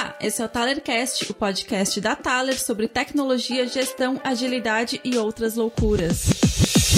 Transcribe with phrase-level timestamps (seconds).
[0.00, 5.56] Olá, esse é o Talercast, o podcast da Taler sobre tecnologia, gestão, agilidade e outras
[5.56, 6.24] loucuras.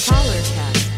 [0.07, 0.93] Talercast.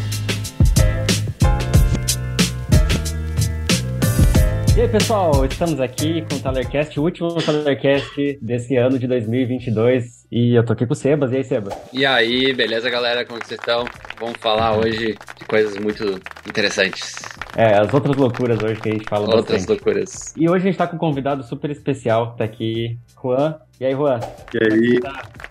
[4.77, 10.27] E aí, pessoal, estamos aqui com o Talercast, o último Talercast desse ano de 2022.
[10.31, 11.31] E eu tô aqui com o Sebas.
[11.31, 11.73] E aí, Sebas?
[11.91, 13.25] E aí, beleza, galera?
[13.25, 13.83] Como que vocês estão?
[14.19, 17.15] Vamos falar hoje de coisas muito interessantes.
[17.57, 19.69] É, as outras loucuras hoje que a gente fala Outras bastante.
[19.69, 20.33] loucuras.
[20.35, 23.55] E hoje a gente tá com um convidado super especial, tá aqui, Juan.
[23.79, 24.19] E aí, Juan?
[24.53, 24.99] E aí,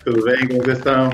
[0.03, 0.47] tudo bem?
[0.47, 1.09] Como vocês estão?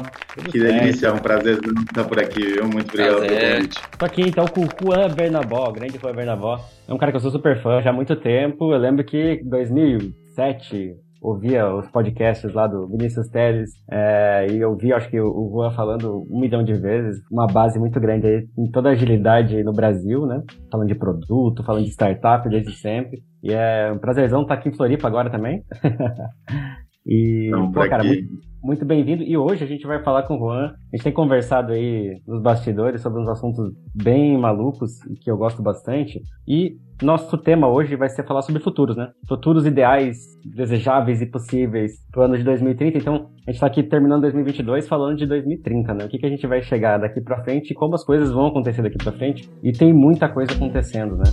[0.52, 0.80] Que certo.
[0.80, 2.64] delícia, é um prazer estar por aqui, viu?
[2.68, 3.56] Muito obrigado pelo Prazer.
[3.56, 3.82] convite.
[3.98, 6.60] Tô aqui então com o Juan Bernabó, o grande Juan Bernabó.
[6.88, 8.74] É um cara que eu sou super fã já há muito tempo.
[8.74, 14.76] Eu lembro que em 2007 ouvia os podcasts lá do Vinícius Teles é, e eu
[14.76, 18.48] vi, acho que o Juan falando um milhão de vezes, uma base muito grande aí
[18.58, 20.42] em toda a agilidade no Brasil, né?
[20.72, 23.22] Falando de produto, falando de startup desde sempre.
[23.44, 25.64] E é um prazerzão estar aqui em Floripa agora também.
[27.06, 28.30] e, pô, cara, muito,
[28.64, 29.24] muito bem-vindo.
[29.24, 30.68] E hoje a gente vai falar com o Juan.
[30.68, 35.38] A gente tem conversado aí nos bastidores sobre uns assuntos bem malucos e que eu
[35.38, 36.22] gosto bastante.
[36.48, 39.10] E nosso tema hoje vai ser falar sobre futuros, né?
[39.28, 43.00] Futuros ideais, desejáveis e possíveis pro ano de 2030.
[43.00, 46.06] Então, a gente tá aqui terminando 2022 falando de 2030, né?
[46.06, 48.48] O que, que a gente vai chegar daqui pra frente e como as coisas vão
[48.48, 49.50] acontecer daqui pra frente.
[49.64, 51.24] E tem muita coisa acontecendo, né?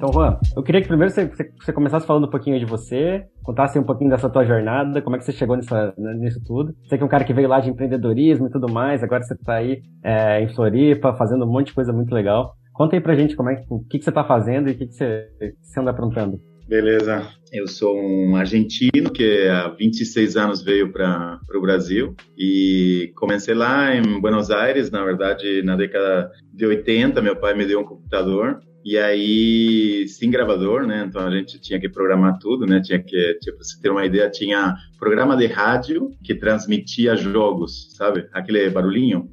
[0.00, 3.78] Então, Juan, eu queria que primeiro você, você- começasse falando um pouquinho de você, contasse
[3.78, 6.74] um pouquinho dessa tua jornada, como é que você chegou nessa, né, nisso tudo.
[6.86, 9.36] Você que é um cara que veio lá de empreendedorismo e tudo mais, agora você
[9.36, 12.54] tá aí é, em Floripa, fazendo um monte de coisa muito legal.
[12.72, 14.74] Conta aí pra gente como é, que- o que, que você tá fazendo e o
[14.78, 16.40] que, que você, que você anda aprontando.
[16.66, 17.22] Beleza.
[17.52, 23.94] Eu sou um argentino que há 26 anos veio para o Brasil e comecei lá
[23.94, 28.60] em Buenos Aires, na verdade, na década de 80, meu pai me deu um computador
[28.84, 31.04] e aí, sem gravador, né?
[31.06, 32.80] Então a gente tinha que programar tudo, né?
[32.80, 38.26] Tinha que, tipo, você ter uma ideia, tinha programa de rádio que transmitia jogos, sabe?
[38.32, 39.28] Aquele barulhinho,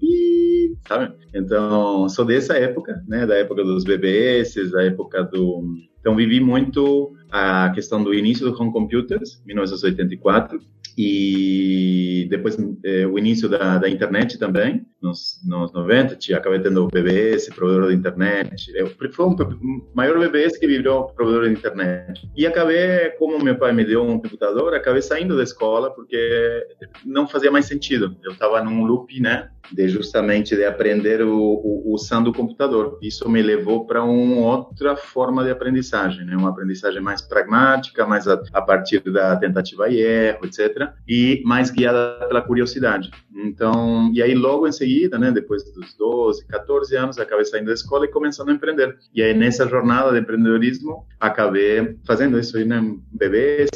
[0.87, 1.13] sabe?
[1.33, 3.25] Então, sou dessa época, né?
[3.25, 5.63] Da época dos BBS, da época do
[6.07, 10.57] então vivi muito a questão do início do home computers, 1984,
[10.97, 16.83] e depois eh, o início da, da internet também, nos, nos 90, tinha, acabei tendo
[16.83, 21.53] o BBS, provedor de internet, eu, foi um, um maior BBS que virou provedor de
[21.53, 22.29] internet.
[22.35, 26.65] E acabei, como meu pai me deu um computador, acabei saindo da escola porque
[27.05, 28.15] não fazia mais sentido.
[28.23, 32.97] Eu estava num loop, né, de justamente de aprender o, o, usando o computador.
[33.01, 36.35] Isso me levou para uma outra forma de aprendizagem, né?
[36.35, 40.89] Uma aprendizagem mais pragmática, mais a, a partir da tentativa e erro, etc.
[41.07, 43.11] E mais guiada pela curiosidade.
[43.35, 44.86] Então, e aí logo em seguida,
[45.17, 45.31] né?
[45.31, 48.97] Depois dos 12, 14 anos, acabei saindo da escola e começando a empreender.
[49.13, 52.81] E aí nessa jornada de empreendedorismo, acabei fazendo isso aí, né?
[53.11, 53.67] Bebê,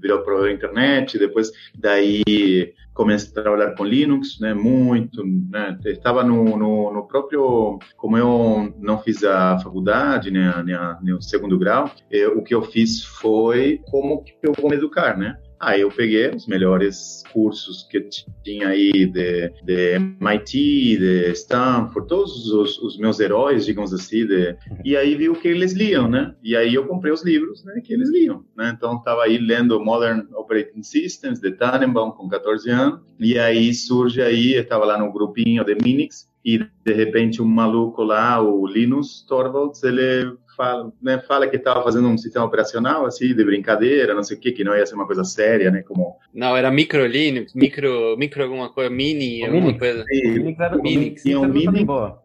[0.00, 6.56] virou provedor internet, depois daí comecei a trabalhar com Linux, né, muito, né, estava no,
[6.56, 10.52] no, no, próprio, como eu não fiz a faculdade, né,
[11.00, 14.74] nem, o segundo grau, eu, o que eu fiz foi como que eu vou me
[14.74, 18.00] educar, né, Aí eu peguei os melhores cursos que
[18.44, 24.56] tinha aí de, de MIT, de Stanford, todos os, os meus heróis, digamos assim, de,
[24.84, 26.34] e aí vi o que eles liam, né?
[26.42, 28.72] E aí eu comprei os livros né, que eles liam, né?
[28.76, 34.22] Então estava aí lendo Modern Operating Systems de Tannenbaum com 14 anos, e aí surge
[34.22, 39.24] aí, estava lá no grupinho de Minix, e de repente um maluco lá, o Linus
[39.28, 44.22] Torvalds, ele fala, né, fala que estava fazendo um sistema operacional assim de brincadeira, não
[44.24, 47.06] sei o que, que não ia ser uma coisa séria, né, como Não, era micro
[47.06, 49.78] Linux, micro, micro alguma coisa, mini, O alguma Minix.
[49.78, 50.02] coisa.
[50.04, 50.98] O Minix era, o Minix.
[50.98, 51.52] Minix era Tinha um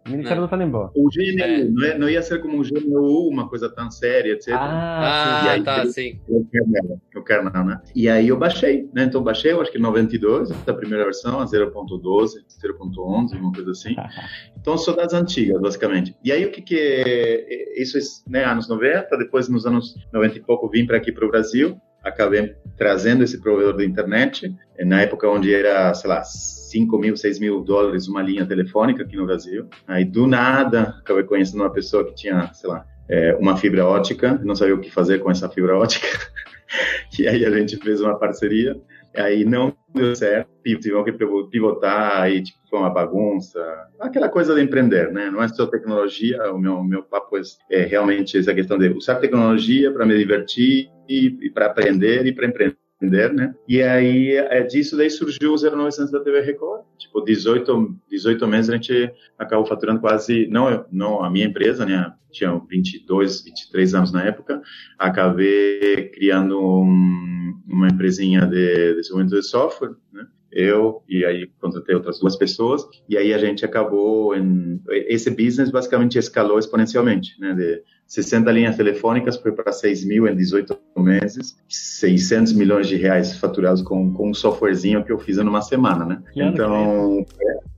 [0.07, 0.31] Minix.
[0.31, 0.89] Era do Tannenbaum.
[0.95, 1.63] o GNU, É.
[1.63, 4.49] não, é- não ia ser como o GNU, uma coisa tão séria, etc.
[4.53, 6.19] Ah, E Ah, aí, tá, sim.
[6.27, 7.81] o kernel, o kernel, né?
[7.95, 9.03] E aí eu baixei, né?
[9.03, 13.95] Então baixei, eu acho que 92, a primeira versão, a 0.12, 0.11, uma coisa assim.
[14.63, 16.15] Então sou das antigas, basicamente.
[16.23, 20.37] E aí o que que é, isso é, né, anos 90, depois nos anos 90
[20.37, 24.85] e pouco vim para aqui para o Brasil, acabei trazendo esse provedor da internet, eh,
[24.85, 29.15] na época onde era, sei lá, 5 mil, 6 mil dólares uma linha telefônica aqui
[29.15, 29.67] no Brasil.
[29.87, 34.39] Aí do nada, acabei conhecendo uma pessoa que tinha, sei lá, eh, uma fibra ótica,
[34.43, 36.07] não sabia o que fazer com essa fibra ótica.
[37.17, 38.75] e aí a gente fez uma parceria.
[39.15, 41.11] Aí não deu certo, tivemos que
[41.51, 43.59] pivotar, aí tipo, foi uma bagunça.
[43.99, 45.29] Aquela coisa de empreender, né?
[45.29, 49.15] Não é só tecnologia, o meu, meu papo é, é realmente essa questão de usar
[49.15, 52.77] tecnologia para me divertir e, e para aprender e para empreender.
[53.03, 53.53] empreender, né?
[53.67, 56.83] E aí, é, disso daí surgiu o 0900 da TV Record.
[56.97, 62.13] Tipo, 18, 18 meses a gente acabou faturando quase, não, não a minha empresa, né?
[62.31, 64.61] Tinha 22, 23 anos na época.
[64.97, 70.25] Acabei criando um, uma empresinha de desenvolvimento de software, né?
[70.53, 75.71] eu e aí contratei outras duas pessoas e aí a gente acabou em esse business
[75.71, 77.53] basicamente escalou exponencialmente, né?
[77.53, 83.37] De 60 linhas telefônicas foi para 6 mil em 18 meses, 600 milhões de reais
[83.37, 86.21] faturados com, com um softwarezinho que eu fiz em uma semana, né?
[86.35, 87.25] então,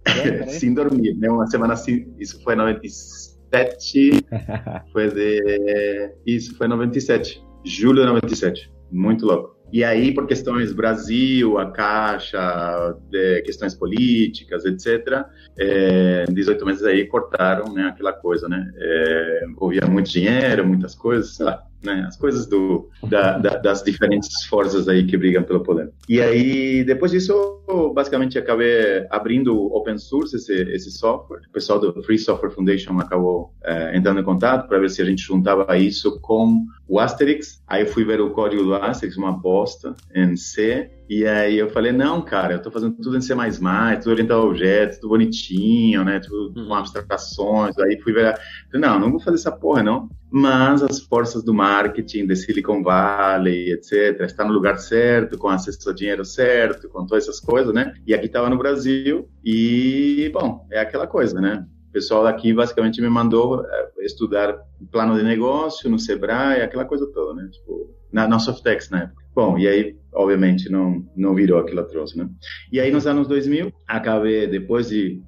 [0.06, 1.30] é, sem dormir, né?
[1.30, 4.26] Uma semana assim, isso foi em 97,
[4.92, 9.55] foi de, isso foi em 97, julho de 97, muito louco.
[9.72, 12.96] E aí, por questões Brasil, a Caixa,
[13.44, 15.26] questões políticas, etc.,
[15.58, 18.72] é, 18 meses aí cortaram né, aquela coisa, né?
[18.78, 22.06] É, envolvia muito dinheiro, muitas coisas, sei lá né?
[22.08, 25.92] As coisas do, da, da, das diferentes forças aí que brigam pelo poder.
[26.10, 27.32] E aí, depois disso,
[27.68, 31.42] eu basicamente acabei abrindo open source esse, esse software.
[31.48, 35.06] O pessoal do Free Software Foundation acabou é, entrando em contato para ver se a
[35.06, 37.62] gente juntava isso com o Asterix.
[37.68, 40.92] Aí eu fui ver o código do Asterix, uma bosta, em C.
[41.08, 44.46] E aí eu falei, não, cara, eu tô fazendo tudo em C++, tudo orientado a
[44.46, 46.74] objetos, tudo bonitinho, né, tudo com uhum.
[46.74, 47.78] abstrações.
[47.78, 48.36] Aí fui ver,
[48.74, 50.10] não, não vou fazer essa porra, não.
[50.32, 55.88] Mas as forças do marketing de Silicon Valley, etc., está no lugar certo, com acesso
[55.88, 57.94] ao dinheiro certo, com todas essas coisas, né?
[58.06, 61.66] E aqui estava no Brasil e, bom, é aquela coisa, né?
[61.90, 64.58] O pessoal daqui basicamente me mandou eh, estudar
[64.92, 67.48] plano de negócio no Sebrae, aquela coisa toda, né?
[67.50, 69.25] Tipo, na, na Softex na época.
[69.36, 72.30] Bom, e aí, obviamente, não, não virou aquilo trouxe, né?
[72.72, 75.22] E aí, nos anos 2000, acabei, depois de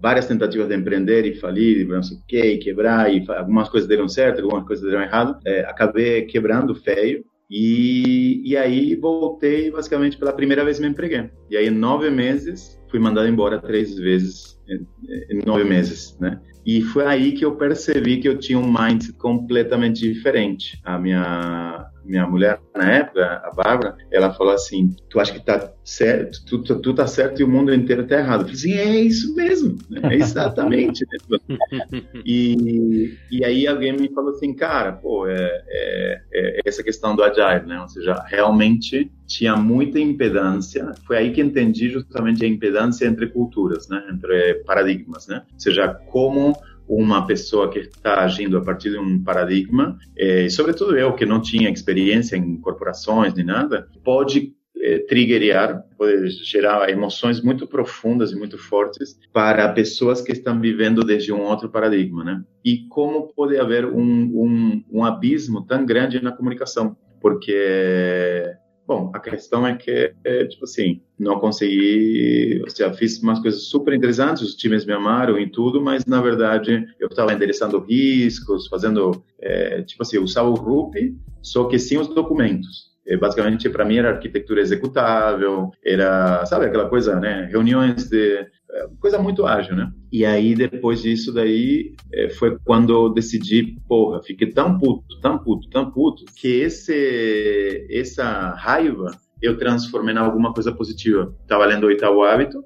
[0.00, 4.08] várias tentativas de empreender e falir, não sei o que, quebrar, e algumas coisas deram
[4.08, 10.32] certo, algumas coisas deram errado, é, acabei quebrando feio, e, e aí voltei, basicamente, pela
[10.32, 11.28] primeira vez me empreguei.
[11.50, 16.40] E aí, em nove meses, fui mandado embora três vezes em, em nove meses, né?
[16.66, 20.78] E foi aí que eu percebi que eu tinha um mindset completamente diferente.
[20.84, 25.72] A minha minha mulher na época, a Bárbara, ela falou assim: "Tu acha que tá
[25.84, 26.44] certo?
[26.46, 28.40] Tu, tu, tu tá certo e o mundo inteiro tá errado".
[28.40, 31.04] Eu falei assim: "É isso mesmo, é exatamente".
[32.24, 37.22] e, e aí alguém me falou assim: "Cara, pô, é, é, é essa questão do
[37.22, 37.80] agile, né?
[37.80, 40.92] Ou seja, realmente tinha muita impedância.
[41.06, 44.02] Foi aí que entendi justamente a impedância entre culturas, né?
[44.10, 45.42] Entre paradigmas, né?
[45.52, 46.56] Ou seja, como
[46.88, 51.26] uma pessoa que está agindo a partir de um paradigma, eh, e sobretudo eu que
[51.26, 58.32] não tinha experiência em corporações nem nada, pode eh, triggerar, pode gerar emoções muito profundas
[58.32, 62.42] e muito fortes para pessoas que estão vivendo desde um outro paradigma, né?
[62.64, 66.96] E como pode haver um, um, um abismo tão grande na comunicação?
[67.20, 68.56] Porque
[68.88, 73.64] Bom, a questão é que, é, tipo assim, não consegui, ou seja, fiz umas coisas
[73.64, 78.66] super interessantes, os times me amaram e tudo, mas na verdade eu estava endereçando riscos,
[78.66, 82.88] fazendo, é, tipo assim, usava o RUP, só que sem os documentos.
[83.06, 88.38] E, basicamente, para mim era arquitetura executável, era, sabe, aquela coisa, né, reuniões de
[88.70, 89.92] é, coisa muito ágil, né?
[90.10, 95.38] E aí, depois disso daí, é, foi quando eu decidi, porra, fiquei tão puto, tão
[95.38, 99.10] puto, tão puto, que esse, essa raiva
[99.42, 101.34] eu transformei em alguma coisa positiva.
[101.42, 102.64] Estava lendo o Oitavo Hábito,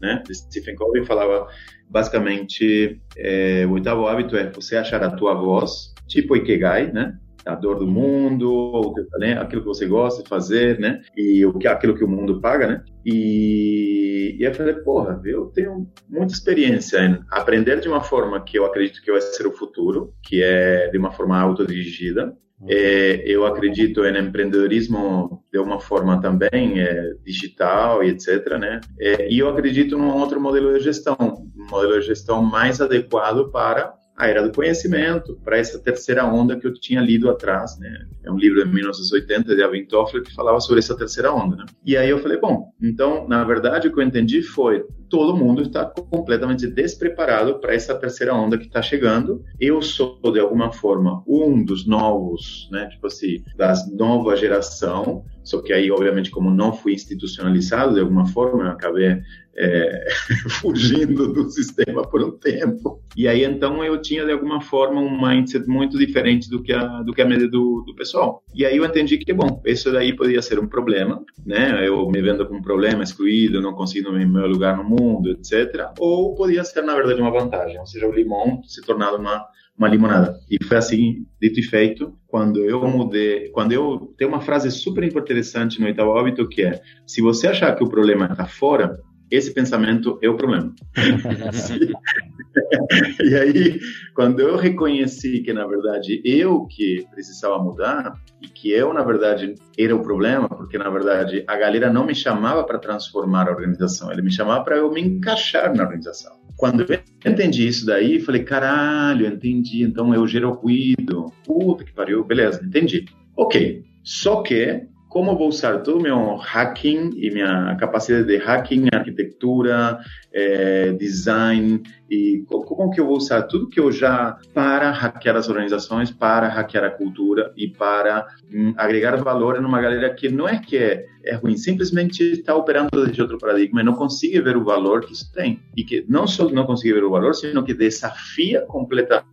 [0.00, 1.46] né, de Stephen Covey, falava
[1.92, 7.14] basicamente, é, o oitavo hábito é você achar a tua voz, tipo Ikigai, né?
[7.44, 9.38] A dor do mundo, né?
[9.38, 11.00] aquilo que você gosta de fazer, né?
[11.16, 12.84] E o que aquilo que o mundo paga, né?
[13.04, 18.58] E, e eu falei, porra, eu tenho muita experiência em aprender de uma forma que
[18.58, 22.36] eu acredito que vai ser o futuro, que é de uma forma autodirigida.
[22.68, 28.80] É, eu acredito em empreendedorismo de uma forma também é, digital e etc, né?
[29.00, 33.50] É, e eu acredito num outro modelo de gestão, um modelo de gestão mais adequado
[33.50, 38.06] para a era do conhecimento, para essa terceira onda que eu tinha lido atrás, né?
[38.22, 41.64] É um livro de 1980 de Alvin Toffler que falava sobre essa terceira onda, né?
[41.84, 45.60] E aí eu falei, bom, então, na verdade, o que eu entendi foi todo mundo
[45.60, 49.44] está completamente despreparado para essa terceira onda que está chegando.
[49.60, 52.86] Eu sou, de alguma forma, um dos novos, né?
[52.86, 58.26] Tipo assim, da nova geração, só que aí, obviamente, como não fui institucionalizado de alguma
[58.26, 59.20] forma, eu acabei
[59.56, 60.06] é,
[60.60, 63.02] fugindo do sistema por um tempo.
[63.16, 67.02] E aí, então, eu tinha, de alguma forma, um mindset muito diferente do que a,
[67.02, 68.42] do que a média do, do pessoal.
[68.54, 71.86] E aí eu entendi que, bom, isso daí podia ser um problema, né?
[71.86, 75.92] Eu me vendo como um problema, excluído, não consigo no meu lugar no mundo, etc.
[75.98, 79.88] Ou podia ser, na verdade, uma vantagem, ou seja, o limão se tornar uma uma
[79.88, 80.38] limonada.
[80.50, 85.02] E foi assim, dito e feito, quando eu mudei, quando eu tem uma frase super
[85.04, 89.00] interessante no Itaú Óbito que é: se você achar que o problema está fora,
[89.32, 90.74] esse pensamento é o problema.
[93.24, 93.80] e aí,
[94.14, 98.12] quando eu reconheci que, na verdade, eu que precisava mudar,
[98.42, 102.14] e que eu, na verdade, era o problema, porque, na verdade, a galera não me
[102.14, 106.32] chamava para transformar a organização, ele me chamava para eu me encaixar na organização.
[106.58, 111.32] Quando eu entendi isso daí, falei, caralho, entendi, então eu gero ruído.
[111.44, 113.06] Puta que pariu, beleza, entendi.
[113.34, 118.86] Ok, só que como vou usar todo o meu hacking e minha capacidade de hacking,
[118.90, 119.98] arquitetura,
[120.32, 125.50] é, design e como que eu vou usar tudo que eu já para hackear as
[125.50, 130.58] organizações, para hackear a cultura e para hum, agregar valor numa galera que não é
[130.58, 134.64] que é, é ruim, simplesmente está operando de outro paradigma e não consegue ver o
[134.64, 135.60] valor que isso tem.
[135.76, 139.31] E que não só não consegue ver o valor, sino que desafia completamente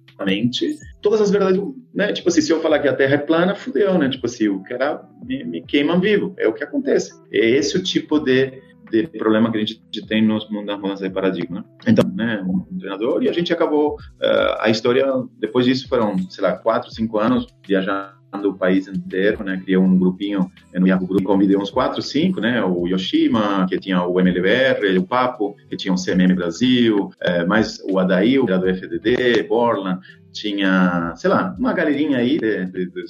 [1.01, 1.61] todas as verdades,
[1.93, 2.11] né?
[2.13, 4.09] Tipo assim, se eu falar que a Terra é plana, fudeu, né?
[4.09, 6.33] Tipo assim, o cara me, me queima vivo.
[6.38, 7.13] É o que acontece.
[7.31, 8.61] É esse o tipo de,
[8.91, 11.65] de problema que a gente tem nos na mudança de paradigma.
[11.88, 15.05] Então, né, um treinador e a gente acabou uh, a história
[15.39, 19.59] depois disso foram, sei lá, quatro, cinco anos viajando o país inteiro, né?
[19.63, 22.63] Criei um grupinho no Yahoo Group, convidei uns quatro, cinco, né?
[22.63, 27.79] O Yoshima, que tinha o MLBR, o Papo, que tinha o CMM Brasil, é, mais
[27.89, 30.00] o Adail, do FDD, Borland,
[30.31, 33.05] tinha, sei lá, uma galerinha aí de, de, de,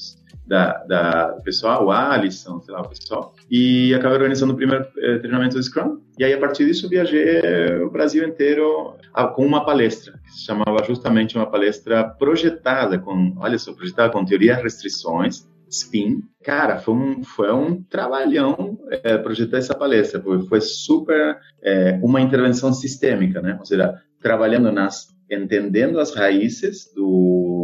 [0.49, 5.19] da, da pessoal, o Alisson, sei lá, o pessoal, e acabei organizando o primeiro eh,
[5.19, 7.39] treinamento do Scrum, e aí a partir disso viajei
[7.83, 13.35] o Brasil inteiro a, com uma palestra, que se chamava justamente uma palestra projetada, com,
[13.37, 16.23] olha só, projetada com teoria de restrições, spin.
[16.43, 22.19] Cara, foi um, foi um trabalhão é, projetar essa palestra, foi, foi super é, uma
[22.19, 23.55] intervenção sistêmica, né?
[23.59, 27.63] Ou seja, trabalhando nas entendendo as raízes do,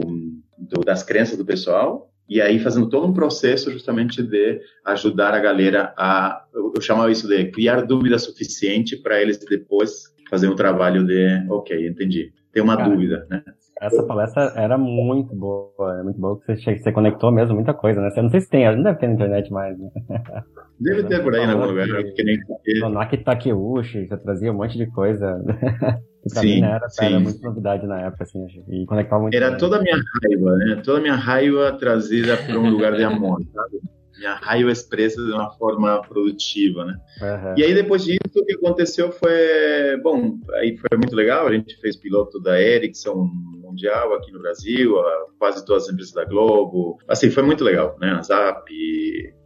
[0.56, 5.40] do, das crenças do pessoal e aí fazendo todo um processo justamente de ajudar a
[5.40, 11.06] galera a, eu chamava isso de criar dúvida suficiente para eles depois fazer um trabalho
[11.06, 13.44] de, ok, entendi, tem uma Cara, dúvida, né?
[13.80, 18.02] Essa palestra era muito boa, é muito boa, que você, você conectou mesmo muita coisa,
[18.02, 18.10] né?
[18.16, 19.90] Eu não sei se tem, não deve ter na internet mais, né?
[20.80, 22.40] Deve ter por aí em algum lugar, que nem...
[22.82, 25.42] Nonaki Takeuchi, você trazia um monte de coisa.
[26.34, 27.06] pra sim, mim né, era, sim.
[27.06, 29.36] era muito novidade na época, assim, e conectava muito.
[29.36, 29.58] Era bem.
[29.58, 30.82] toda a minha raiva, né?
[30.84, 33.80] Toda a minha raiva trazida por um lugar de amor, sabe?
[34.18, 36.96] Minha raiva expressa de uma forma produtiva, né?
[37.22, 37.54] Uhum.
[37.58, 39.98] E aí, depois disso, o que aconteceu foi...
[40.02, 43.30] Bom, aí foi muito legal, a gente fez piloto da Ericsson
[43.62, 44.96] Mundial aqui no Brasil,
[45.38, 46.98] quase todas as empresas da Globo.
[47.10, 48.12] Assim, foi muito legal, né?
[48.12, 48.64] A Zap,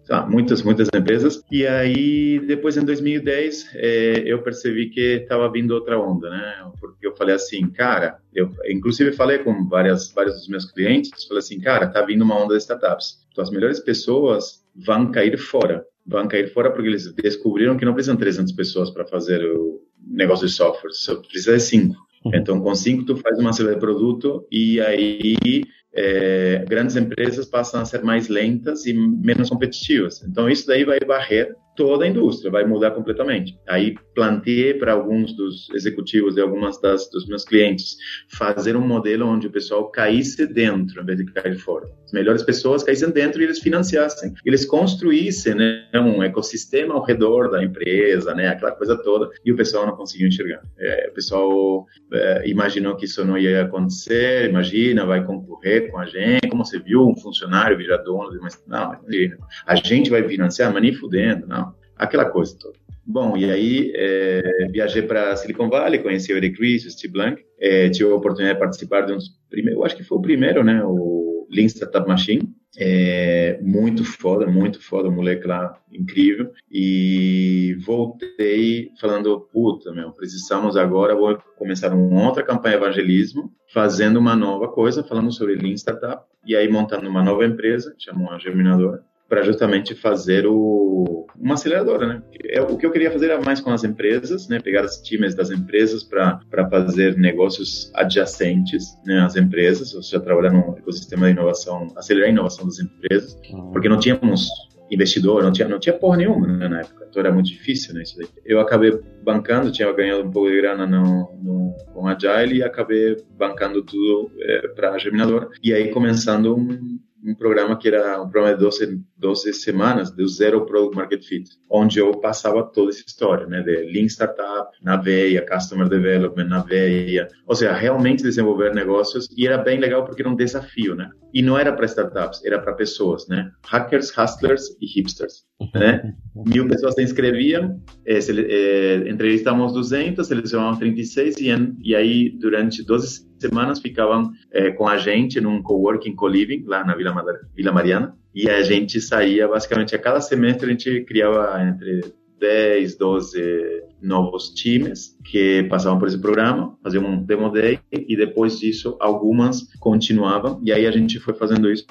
[0.10, 1.44] tá, muitas, muitas empresas.
[1.52, 6.72] E aí, depois em 2010, é, eu percebi que estava vindo outra onda, né?
[6.80, 11.40] Porque eu falei assim, cara, eu inclusive falei com várias, vários dos meus clientes, falei
[11.40, 13.20] assim, cara, tá vindo uma onda de startups.
[13.32, 15.86] Então, as melhores pessoas vão cair fora.
[16.06, 20.48] Vão cair fora porque eles descobriram que não precisam 300 pessoas para fazer o negócio
[20.48, 21.96] de software, só precisa de 5.
[22.26, 22.32] Uhum.
[22.34, 25.64] Então, com 5 tu faz uma série de produto e aí
[25.94, 30.24] é, grandes empresas passam a ser mais lentas e menos competitivas.
[30.24, 33.58] Então, isso daí vai barrer toda a indústria, vai mudar completamente.
[33.66, 37.96] Aí planteei para alguns dos executivos de algumas das, dos meus clientes
[38.28, 41.88] fazer um modelo onde o pessoal caísse dentro, em vez de cair fora.
[42.04, 47.50] As melhores pessoas caíssem dentro e eles financiassem, eles construíssem né, um ecossistema ao redor
[47.50, 50.62] da empresa, né, aquela coisa toda, e o pessoal não conseguiu enxergar.
[50.78, 56.06] É, o pessoal é, imaginou que isso não ia acontecer, imagina, vai concorrer com a
[56.06, 60.74] gente, como você viu um funcionário virar dono, mas não, imagina, a gente vai financiar,
[60.74, 61.69] mas nem fudendo, não
[62.00, 62.80] aquela coisa toda.
[63.06, 67.44] Bom, e aí é, viajei para Silicon Valley, conheci o Eric Ries, o Steve Blank,
[67.60, 70.22] é, tive a oportunidade de participar de um dos primeiros, eu acho que foi o
[70.22, 77.76] primeiro, né, o Lean Startup Machine, é, muito foda, muito foda, moleque lá, incrível, e
[77.84, 84.36] voltei falando, puta, meu, precisamos agora, vou começar uma outra campanha de evangelismo, fazendo uma
[84.36, 89.04] nova coisa, falando sobre Lean Startup, e aí montando uma nova empresa, chamou a Germinadora,
[89.30, 92.24] para justamente fazer o, uma aceleradora, né?
[92.46, 94.60] É, o que eu queria fazer era mais com as empresas, né?
[94.60, 100.52] Pegar os times das empresas para fazer negócios adjacentes né, às empresas, ou seja, trabalhar
[100.52, 103.72] no ecossistema de inovação, acelerar a inovação das empresas, uhum.
[103.72, 104.50] porque não tínhamos
[104.92, 108.02] investidor, não tinha, não tinha porra nenhuma né, na época, então era muito difícil, né,
[108.02, 108.28] isso daí.
[108.44, 113.16] Eu acabei bancando, tinha ganhado um pouco de grana no, no, com Agile e acabei
[113.38, 118.30] bancando tudo é, para a Germinadora, e aí começando um um programa que era um
[118.30, 123.04] programa de 12, 12 semanas, do Zero Product Market Fit, onde eu passava toda essa
[123.06, 128.74] história, né, de Lean Startup na veia, Customer Development na veia, ou seja, realmente desenvolver
[128.74, 132.44] negócios, e era bem legal porque era um desafio, né, e não era para startups,
[132.46, 136.14] era para pessoas, né, hackers, hustlers e hipsters, né,
[136.48, 141.50] mil pessoas se inscreviam, eh, se, eh, entrevistamos 200, selecionamos 36 e,
[141.84, 146.96] e aí durante 12 semanas ficavam eh, com a gente num coworking, co-living lá na
[146.96, 147.14] Vila,
[147.56, 148.16] Vila Mariana.
[148.34, 152.02] E a gente saía basicamente a cada semestre a gente criava entre
[152.40, 158.60] 10, 12 novos times que passavam por esse programa, faziam um demo day e depois
[158.60, 160.60] disso algumas continuavam.
[160.64, 161.86] E aí a gente foi fazendo isso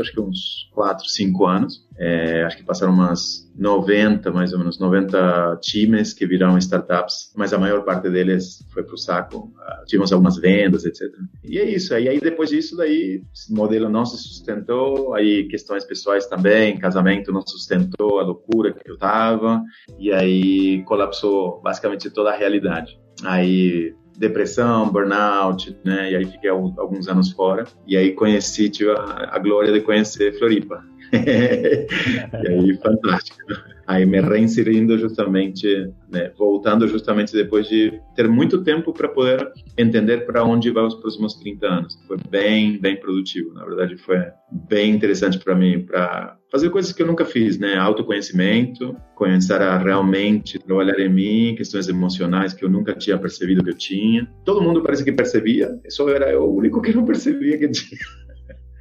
[0.00, 1.84] acho que uns 4, 5 anos.
[1.96, 7.52] É, acho que passaram umas 90, mais ou menos, 90 times que viraram startups, mas
[7.52, 9.52] a maior parte deles foi para o saco.
[9.56, 11.02] Uh, tivemos algumas vendas, etc.
[11.44, 11.94] E é isso.
[11.96, 17.32] E aí, depois disso, daí, o modelo não se sustentou, aí questões pessoais também, casamento
[17.32, 19.62] não sustentou a loucura que eu tava,
[19.98, 22.98] e aí colapsou basicamente toda a realidade.
[23.22, 26.12] Aí depressão, burnout, né?
[26.12, 27.66] E aí fiquei alguns anos fora.
[27.86, 30.84] E aí conheci, tive a, a glória de conhecer Floripa.
[32.42, 33.38] e aí, fantástico.
[33.86, 40.24] Aí me reinserindo justamente, né, voltando justamente depois de ter muito tempo para poder entender
[40.24, 41.94] para onde vai os próximos 30 anos.
[42.06, 43.52] Foi bem, bem produtivo.
[43.52, 44.16] Na verdade, foi
[44.50, 47.76] bem interessante para mim, para fazer coisas que eu nunca fiz, né?
[47.76, 53.70] Autoconhecimento, começar a realmente trabalhar em mim, questões emocionais que eu nunca tinha percebido que
[53.70, 54.26] eu tinha.
[54.44, 58.00] Todo mundo parece que percebia, só era eu o único que não percebia que tinha.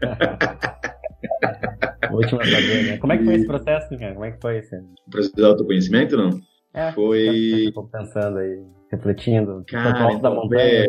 [2.13, 2.97] Última né?
[2.97, 4.13] Como é que foi esse processo, cara?
[4.13, 4.75] Como é que foi esse?
[4.75, 6.29] O processo de autoconhecimento, não?
[6.73, 7.71] É, foi.
[7.73, 9.63] Tô pensando aí, refletindo.
[9.67, 10.87] Cara, da então, montanha.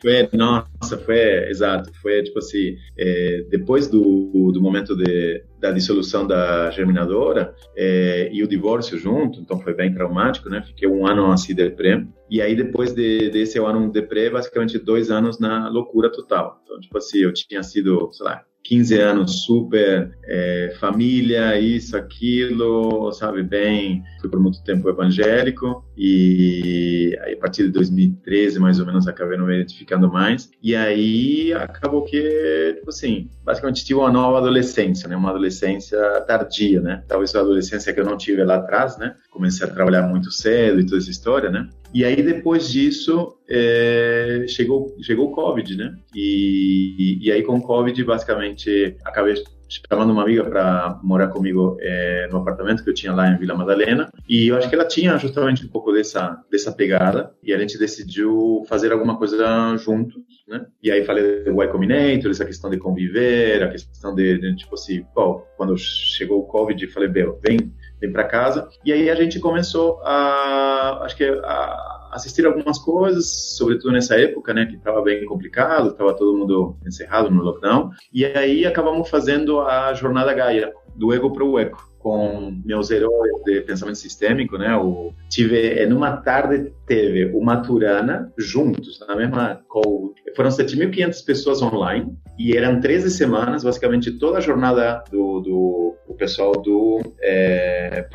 [0.00, 1.92] Foi, foi, nossa, foi, exato.
[2.00, 8.42] Foi tipo assim, é, depois do, do momento de, da dissolução da germinadora é, e
[8.42, 10.62] o divórcio junto, então foi bem traumático, né?
[10.62, 12.06] Fiquei um ano assim deprê.
[12.30, 16.60] E aí depois de, desse ano deprê, basicamente dois anos na loucura total.
[16.64, 23.12] Então, tipo assim, eu tinha sido, sei lá, 15 anos super é, família, isso, aquilo,
[23.12, 28.86] sabe, bem, fui por muito tempo evangélico e aí a partir de 2013 mais ou
[28.86, 30.50] menos acabei não me identificando mais.
[30.62, 36.80] E aí acabou que, tipo assim, basicamente tive uma nova adolescência, né, uma adolescência tardia,
[36.80, 40.30] né, talvez a adolescência que eu não tive lá atrás, né, comecei a trabalhar muito
[40.30, 45.76] cedo e toda essa história, né, e aí depois disso é, chegou chegou o Covid,
[45.76, 45.94] né?
[46.14, 49.34] E, e, aí com o Covid basicamente acabei
[49.68, 53.54] chamando uma amiga para morar comigo é, no apartamento que eu tinha lá em Vila
[53.54, 57.58] Madalena e eu acho que ela tinha justamente um pouco dessa dessa pegada e a
[57.58, 60.66] gente decidiu fazer alguma coisa juntos, né?
[60.82, 64.74] E aí falei do Y Combinator, essa questão de conviver, a questão de, de tipo
[64.74, 68.68] assim, pô, quando chegou o Covid, falei, Bel, vem vem para casa.
[68.84, 74.52] E aí a gente começou a, acho que a assistir algumas coisas, sobretudo nessa época,
[74.52, 77.90] né, que estava bem complicado, estava todo mundo encerrado no lockdown.
[78.12, 83.32] E aí acabamos fazendo a jornada Gaia, do ego para o eco com meus heróis
[83.44, 84.76] de pensamento sistêmico, né?
[84.76, 90.12] O, tive, numa tarde, teve o Maturana juntos, na mesma call.
[90.34, 96.52] Foram 7.500 pessoas online e eram 13 semanas, basicamente toda a jornada do, do pessoal
[96.52, 98.06] do é,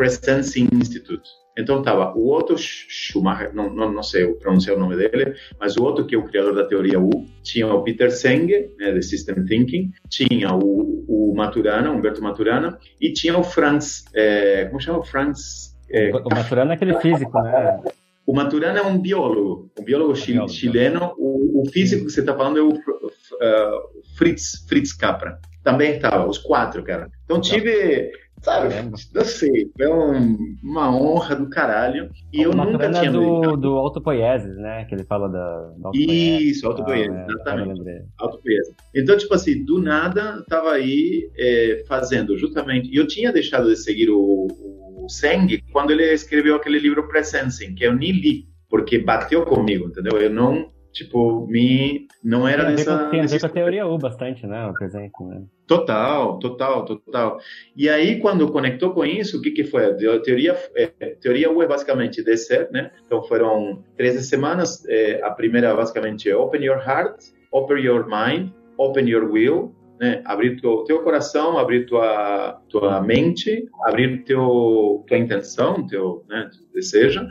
[0.73, 1.29] Institute.
[1.57, 5.83] Então tava o Otto Schumacher, não, não, não sei pronunciar o nome dele, mas o
[5.83, 9.43] Otto, que é o criador da teoria U, tinha o Peter Senge, né, de System
[9.45, 15.03] Thinking, tinha o, o Maturana, Humberto Maturana, e tinha o Franz, é, como chama o
[15.03, 15.75] Franz?
[15.89, 17.79] É, o Maturana é aquele físico, né?
[18.27, 21.13] O Maturana é um biólogo, um biólogo, biólogo chileno.
[21.17, 25.39] O, o, físico que você está falando é o uh, Fritz, Fritz Capra.
[25.63, 27.09] Também estava, os quatro, cara.
[27.23, 28.73] Então tive Sabe,
[29.15, 32.09] eu sei, é um, uma honra do caralho.
[32.31, 34.85] E eu nunca tinha do, do autopoieses, né?
[34.85, 38.05] Que ele fala da, da Isso, autopoieses, ah, é, exatamente.
[38.19, 38.75] Autopoieses.
[38.95, 42.89] Então, tipo assim, do nada, tava aí é, fazendo justamente.
[42.89, 47.73] E eu tinha deixado de seguir o, o Seng quando ele escreveu aquele livro Presensing,
[47.73, 50.21] que eu nem li, porque bateu comigo, entendeu?
[50.21, 53.09] Eu não tipo, me não era tem nessa.
[53.09, 54.65] Tem a ver com a teoria U bastante, né?
[54.65, 55.43] O presente, né?
[55.67, 57.39] Total, total, total.
[57.75, 59.85] E aí, quando conectou com isso, o que, que foi?
[59.85, 60.87] A teoria, é,
[61.21, 62.91] teoria U é basicamente descer, né?
[63.05, 64.83] Então, foram 13 semanas.
[64.87, 67.17] É, a primeira, basicamente, é Open Your Heart,
[67.51, 70.21] Open Your Mind, Open Your Will, né?
[70.25, 76.65] Abrir teu, teu coração, abrir tua, tua mente, abrir teu, tua intenção, teu, né, teu
[76.73, 77.27] desejo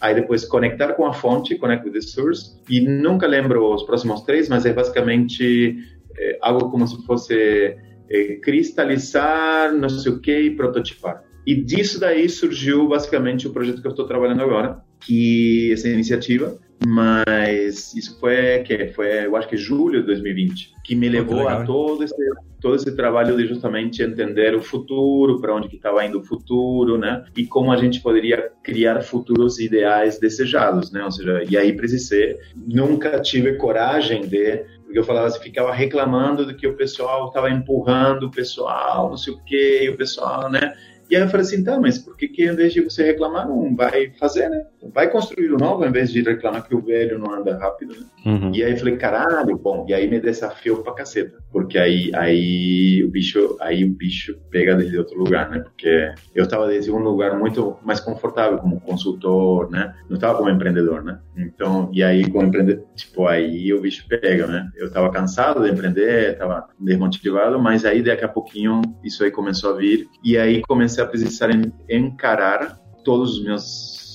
[0.00, 4.22] aí depois conectar com a fonte, connect with the source, e nunca lembro os próximos
[4.22, 5.76] três, mas é basicamente
[6.16, 7.76] é, algo como se fosse
[8.10, 11.22] é, cristalizar, não sei o que, e prototipar.
[11.46, 16.58] E disso daí surgiu basicamente o projeto que eu estou trabalhando agora, que essa iniciativa,
[16.86, 21.62] mas isso foi que foi, eu acho que julho de 2020, que me levou legal,
[21.62, 22.14] a todo esse
[22.60, 26.98] todo esse trabalho de justamente entender o futuro, para onde que estava indo o futuro,
[26.98, 27.24] né?
[27.36, 31.04] E como a gente poderia criar futuros ideais desejados, né?
[31.04, 36.46] Ou seja, e aí precisei, nunca tive coragem de porque eu falava assim, ficava reclamando
[36.46, 40.50] do que o pessoal estava empurrando o pessoal, não sei o quê, e o pessoal,
[40.50, 40.74] né?
[41.10, 43.46] E aí eu falei assim, tá, mas por que que em vez de você reclamar,
[43.46, 44.64] não vai fazer, né?
[44.92, 48.06] Vai construir o novo em vez de reclamar que o velho não anda rápido, né?
[48.24, 48.52] Uhum.
[48.54, 53.10] E aí falei, caralho, bom, e aí me desafiou pra caceta, porque aí, aí o
[53.10, 55.60] bicho, aí o bicho pega desde outro lugar, né?
[55.60, 59.94] Porque eu tava desde um lugar muito mais confortável como consultor, né?
[60.08, 61.18] Não tava como empreendedor, né?
[61.36, 64.68] Então, e aí como empreendedor, tipo, aí o bicho pega, né?
[64.76, 69.74] Eu tava cansado de empreender, tava desmotivado, mas aí daqui a pouquinho isso aí começou
[69.74, 71.50] a vir, e aí comecei a precisar
[71.88, 74.07] encarar todos os meus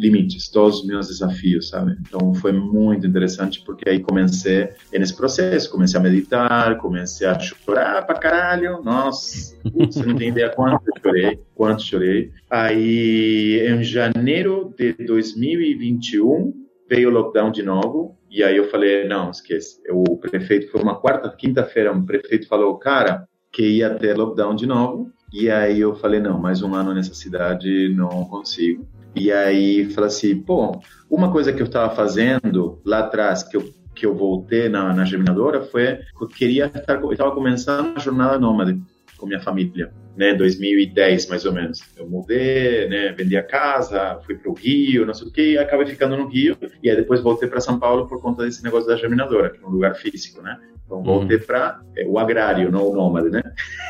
[0.00, 1.94] limites, todos os meus desafios, sabe?
[2.00, 8.06] Então foi muito interessante porque aí comecei nesse processo, comecei a meditar, comecei a chorar
[8.06, 12.32] pra caralho, nossa, você não tem ideia quanto eu chorei, quanto chorei.
[12.48, 16.54] Aí em janeiro de 2021
[16.88, 19.82] veio o lockdown de novo e aí eu falei, não, esquece.
[19.90, 24.66] O prefeito foi uma quarta, quinta-feira, um prefeito falou, cara, que ia ter lockdown de
[24.66, 28.88] novo e aí eu falei, não, mais um ano nessa cidade não consigo.
[29.14, 33.64] E aí falei assim, pô, uma coisa que eu estava fazendo lá atrás, que eu,
[33.94, 38.00] que eu voltei na, na germinadora, foi que eu queria estar, eu estava começando a
[38.00, 38.80] jornada nômade
[39.18, 41.82] com minha família, né, 2010 mais ou menos.
[41.96, 45.58] Eu mudei, né, vendi a casa, fui para o Rio, não sei o que, e
[45.58, 48.88] acabei ficando no Rio, e aí depois voltei para São Paulo por conta desse negócio
[48.88, 50.58] da germinadora, que é um lugar físico, né.
[50.86, 51.44] Então voltei uhum.
[51.44, 53.42] para é, o agrário, não o nômade, né?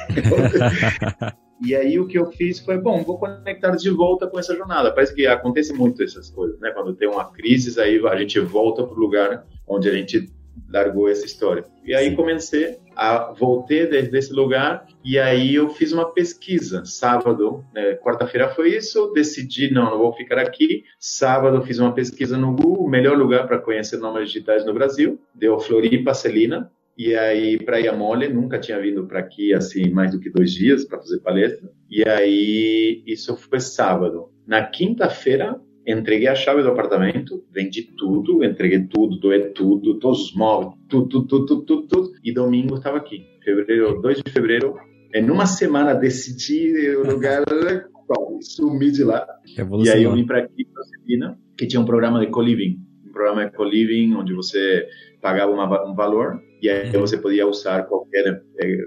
[1.63, 4.93] e aí o que eu fiz foi, bom, vou conectar de volta com essa jornada.
[4.93, 6.71] Parece que acontece muito essas coisas, né?
[6.71, 10.33] Quando tem uma crise, aí a gente volta para o lugar onde a gente
[10.69, 11.65] largou essa história.
[11.85, 17.65] E aí comecei a voltei desde esse lugar e aí eu fiz uma pesquisa sábado,
[17.75, 20.85] né, quarta-feira foi isso, decidi não, não vou ficar aqui.
[20.99, 25.59] Sábado fiz uma pesquisa no Google, melhor lugar para conhecer nomes digitais no Brasil, deu
[25.59, 26.71] Floripa, Celina,
[27.03, 30.85] e aí, Praia Mole, nunca tinha vindo para aqui assim mais do que dois dias
[30.85, 31.67] para fazer palestra.
[31.89, 34.29] E aí, isso foi sábado.
[34.47, 40.35] Na quinta-feira, entreguei a chave do apartamento, vendi tudo, entreguei tudo, doei tudo, todos os
[40.35, 42.11] móveis, tudo, tudo, tudo, tudo, tudo, tudo.
[42.23, 43.25] E domingo estava aqui.
[43.43, 44.75] Fevereiro, 2 de fevereiro,
[45.15, 47.45] em uma semana decidi o lugar,
[48.43, 49.27] sumi de lá.
[49.83, 52.79] E aí eu vim para aqui, para Celina, que tinha um programa de co-living.
[53.09, 54.87] Um programa de co-living onde você
[55.21, 58.79] pagava uma, um valor e aí você podia usar qualquer eh,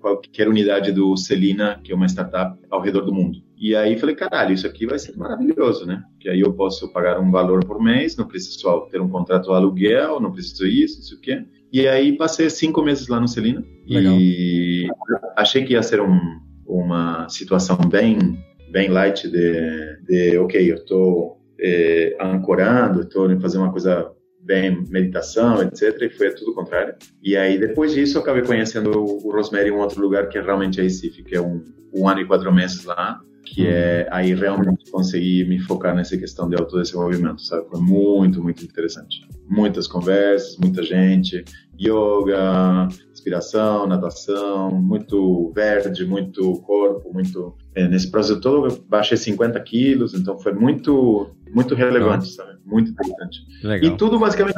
[0.00, 3.38] qualquer unidade do Celina, que é uma startup, ao redor do mundo.
[3.56, 6.02] E aí falei, caralho, isso aqui vai ser maravilhoso, né?
[6.18, 9.52] Que aí eu posso pagar um valor por mês, não preciso ter um contrato de
[9.52, 11.44] aluguel, não preciso isso, isso aqui.
[11.70, 14.14] E aí passei cinco meses lá no Celina Legal.
[14.18, 14.88] e
[15.36, 16.18] achei que ia ser um,
[16.66, 23.72] uma situação bem bem light de, de ok, eu estou eh, ancorando, estou fazendo uma
[23.72, 24.10] coisa
[24.50, 25.96] bem meditação, etc.
[26.02, 26.96] E foi tudo o contrário.
[27.22, 30.42] E aí, depois disso, eu acabei conhecendo o Rosemary em um outro lugar que é
[30.42, 31.62] realmente Recife, que é um,
[31.94, 36.48] um ano e quatro meses lá, que é aí realmente consegui me focar nessa questão
[36.48, 37.68] de autodesenvolvimento, sabe?
[37.68, 39.24] Foi muito, muito interessante.
[39.48, 41.44] Muitas conversas, muita gente,
[41.80, 47.54] yoga, inspiração, natação, muito verde, muito corpo, muito...
[47.74, 52.46] É, nesse processo todo eu baixei 50 quilos, então foi muito, muito relevante, Legal.
[52.46, 52.58] sabe?
[52.64, 53.40] Muito importante.
[53.62, 53.92] Legal.
[53.92, 54.56] E tudo basicamente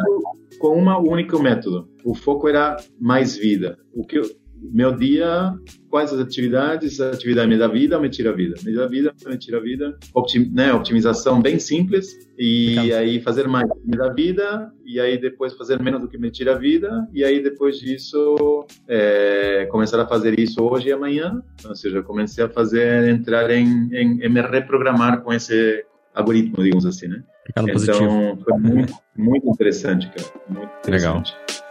[0.58, 1.88] com um único método.
[2.04, 3.78] O foco era mais vida.
[3.92, 4.24] O que eu,
[4.70, 5.52] meu dia,
[5.90, 8.54] quais as atividades, a atividade me dá vida ou me tira vida?
[8.64, 9.98] Me dá vida, me tira vida.
[10.14, 12.98] Optim, né, optimização bem simples e Legal.
[13.00, 16.56] aí fazer mais me dá vida e aí depois fazer menos do que me tira
[16.56, 21.42] vida e aí depois disso é, começar a fazer isso hoje e amanhã.
[21.66, 26.86] Ou seja, comecei a fazer, entrar em, em, em me reprogramar com esse algoritmo, digamos
[26.86, 27.22] assim, né?
[27.48, 28.38] então, positivo.
[28.44, 30.28] foi muito, muito interessante, cara.
[30.48, 31.34] Muito interessante.
[31.34, 31.62] Legal.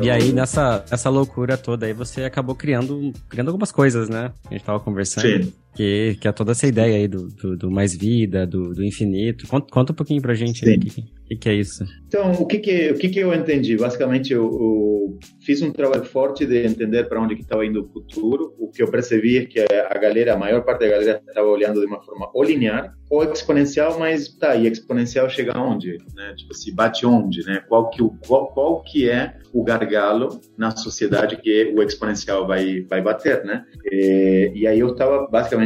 [0.00, 4.32] E aí, nessa essa loucura toda aí, você acabou criando, criando algumas coisas, né?
[4.50, 5.44] A gente tava conversando.
[5.44, 5.52] Sim.
[5.74, 9.46] Que, que é toda essa ideia aí do, do, do mais vida, do, do infinito.
[9.48, 11.84] Conta, conta, um pouquinho pra gente aí, o que, que, que, é isso.
[12.06, 13.76] Então, o que que, o que, que eu entendi?
[13.76, 17.88] Basicamente, eu, eu fiz um trabalho forte de entender para onde que estava indo o
[17.88, 18.54] futuro.
[18.58, 21.80] O que eu percebi é que a galera, a maior parte da galera estava olhando
[21.80, 25.98] de uma forma ou linear ou exponencial, mas tá, e exponencial chega aonde?
[26.14, 26.34] Né?
[26.36, 27.62] Tipo, se bate onde, né?
[27.68, 33.02] Qual que, qual, qual que é o gargalo na sociedade que o exponencial vai, vai
[33.02, 33.64] bater, né?
[33.84, 35.61] E, e aí eu estava basicamente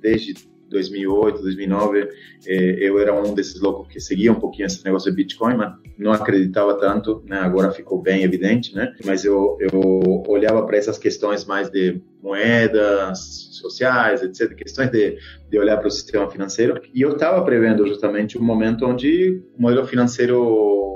[0.00, 0.34] desde
[0.68, 2.08] 2008, 2009,
[2.46, 5.74] eh, eu era um desses loucos que seguia um pouquinho esse negócio de Bitcoin, mas
[5.98, 7.38] não acreditava tanto, né?
[7.38, 8.92] Agora ficou bem evidente, né?
[9.04, 13.18] Mas eu, eu olhava para essas questões mais de moedas
[13.52, 18.36] sociais, etc., questões de, de olhar para o sistema financeiro, e eu estava prevendo justamente
[18.36, 20.95] um momento onde o modelo financeiro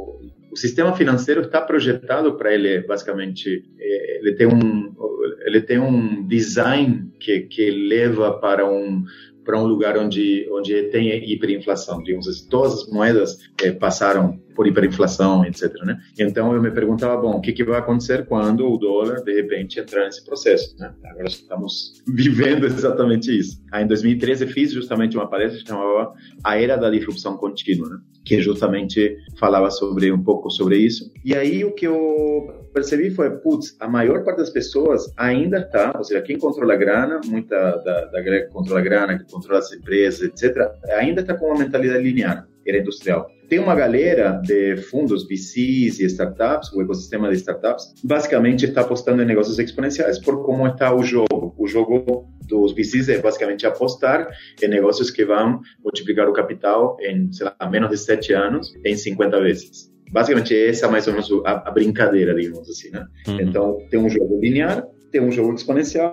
[0.50, 4.94] o sistema financeiro está projetado para ele basicamente eh, ele tem um
[5.46, 9.04] ele tem um design que que leva para um
[9.44, 14.66] para um lugar onde onde tem hiperinflação, digamos assim, todas as moedas eh, passaram por
[14.66, 15.72] hiperinflação, etc.
[15.84, 15.98] Né?
[16.18, 19.80] Então eu me perguntava, bom, o que, que vai acontecer quando o dólar de repente
[19.80, 20.76] entrar nesse processo?
[20.78, 20.92] Né?
[21.04, 23.60] Agora estamos vivendo exatamente isso.
[23.72, 26.12] Aí, em 2013 fiz justamente uma palestra que chamava
[26.44, 27.98] A Era da Disrupção Contínua, né?
[28.24, 31.10] que justamente falava sobre um pouco sobre isso.
[31.24, 35.92] E aí o que eu percebi foi, putz, a maior parte das pessoas ainda está,
[35.96, 39.58] ou seja, quem controla a grana, muita da, da que controla a grana, que controla
[39.58, 43.26] as empresas, etc., ainda está com uma mentalidade linear, era industrial.
[43.48, 49.22] Tem uma galera de fundos, VCs e startups, o ecossistema de startups, basicamente está apostando
[49.22, 51.52] em negócios exponenciais por como está o jogo.
[51.58, 54.28] O jogo dos VCs é basicamente apostar
[54.62, 58.96] em negócios que vão multiplicar o capital em, sei lá, menos de sete anos em
[58.96, 59.90] 50 vezes.
[60.12, 63.06] Basicamente, essa é mais ou menos a, a brincadeira, digamos assim, né?
[63.28, 63.40] Uhum.
[63.40, 66.12] Então, tem um jogo linear, tem um jogo exponencial,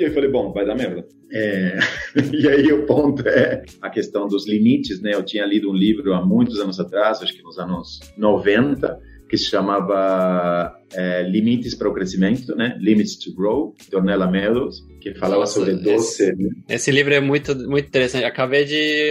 [0.00, 1.06] e eu falei, bom, vai dar merda.
[1.32, 1.78] É...
[2.32, 5.14] e aí o ponto é a questão dos limites, né?
[5.14, 9.36] Eu tinha lido um livro há muitos anos atrás, acho que nos anos 90, que
[9.36, 12.76] se chamava é, Limites para o Crescimento, né?
[12.80, 15.94] Limits to Grow, de Ornella Meadows, que falava Nossa, sobre 12...
[15.94, 16.34] Esse,
[16.68, 18.24] esse, livro é muito, muito interessante.
[18.24, 19.10] Acabei de,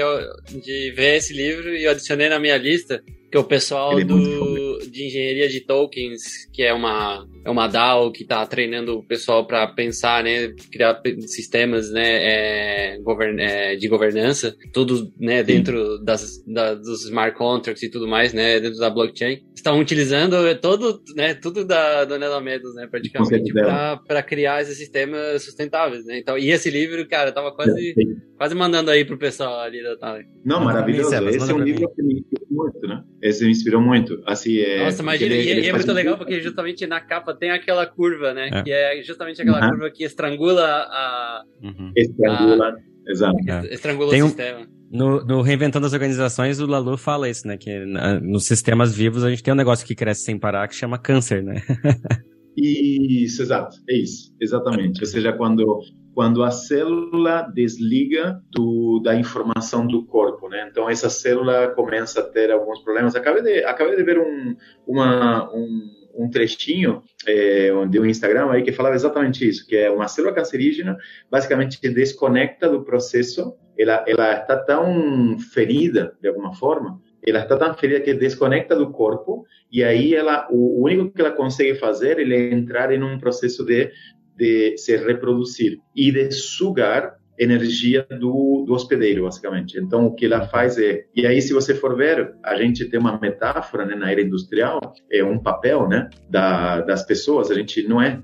[0.62, 5.06] de ver esse livro e adicionei na minha lista que o pessoal é do, de
[5.06, 9.68] engenharia de tokens, que é uma, é uma DAO que está treinando o pessoal para
[9.68, 16.74] pensar, né, criar sistemas, né, é, govern, é, de governança, tudo, né, dentro das, da,
[16.74, 21.66] dos smart contracts e tudo mais, né, dentro da blockchain, estão utilizando todo, né, tudo
[21.66, 26.18] da Donella Meadows, né, praticamente, para criar esses sistemas sustentáveis, né.
[26.18, 27.94] Então, e esse livro, cara, tava quase,
[28.38, 30.20] quase mandando aí pro pessoal ali da.
[30.44, 31.14] Não, maravilhoso.
[31.30, 33.04] Esse é um livro que me muito, né?
[33.22, 34.22] Esse me inspirou muito.
[34.26, 37.52] Assim, é, Nossa, imagina, ele, e, ele é muito legal porque justamente na capa tem
[37.52, 38.50] aquela curva, né?
[38.52, 38.64] É.
[38.64, 39.70] Que é justamente aquela uhum.
[39.72, 41.44] curva que estrangula a.
[41.62, 41.92] Uhum.
[41.96, 43.38] Estrangula, a, exato.
[43.70, 44.68] Estrangula tem o sistema.
[44.92, 47.58] No, no, Reinventando as Organizações, o Lalu fala isso, né?
[47.58, 50.76] Que na, nos sistemas vivos a gente tem um negócio que cresce sem parar que
[50.76, 51.62] chama câncer, né?
[52.58, 53.78] isso, exato.
[53.88, 55.02] É isso, exatamente.
[55.02, 55.82] Ou seja, quando
[56.14, 60.68] quando a célula desliga do, da informação do corpo, né?
[60.70, 63.16] Então essa célula começa a ter alguns problemas.
[63.16, 68.64] Acabei de, acabei de ver um, uma, um, um trechinho é, de um Instagram aí
[68.64, 70.98] que falava exatamente isso, que é uma célula cancerígena
[71.30, 77.74] basicamente desconecta do processo, ela, ela está tão ferida de alguma forma, ela está tão
[77.74, 82.54] ferida que desconecta do corpo e aí ela o único que ela consegue fazer é
[82.54, 83.92] entrar em um processo de
[84.40, 89.80] de se reproduzir e de sugar energia do, do hospedeiro, basicamente.
[89.80, 91.06] Então, o que ela faz é...
[91.16, 94.94] E aí, se você for ver, a gente tem uma metáfora né, na era industrial,
[95.10, 97.50] é um papel né, da, das pessoas.
[97.50, 98.22] A gente não é...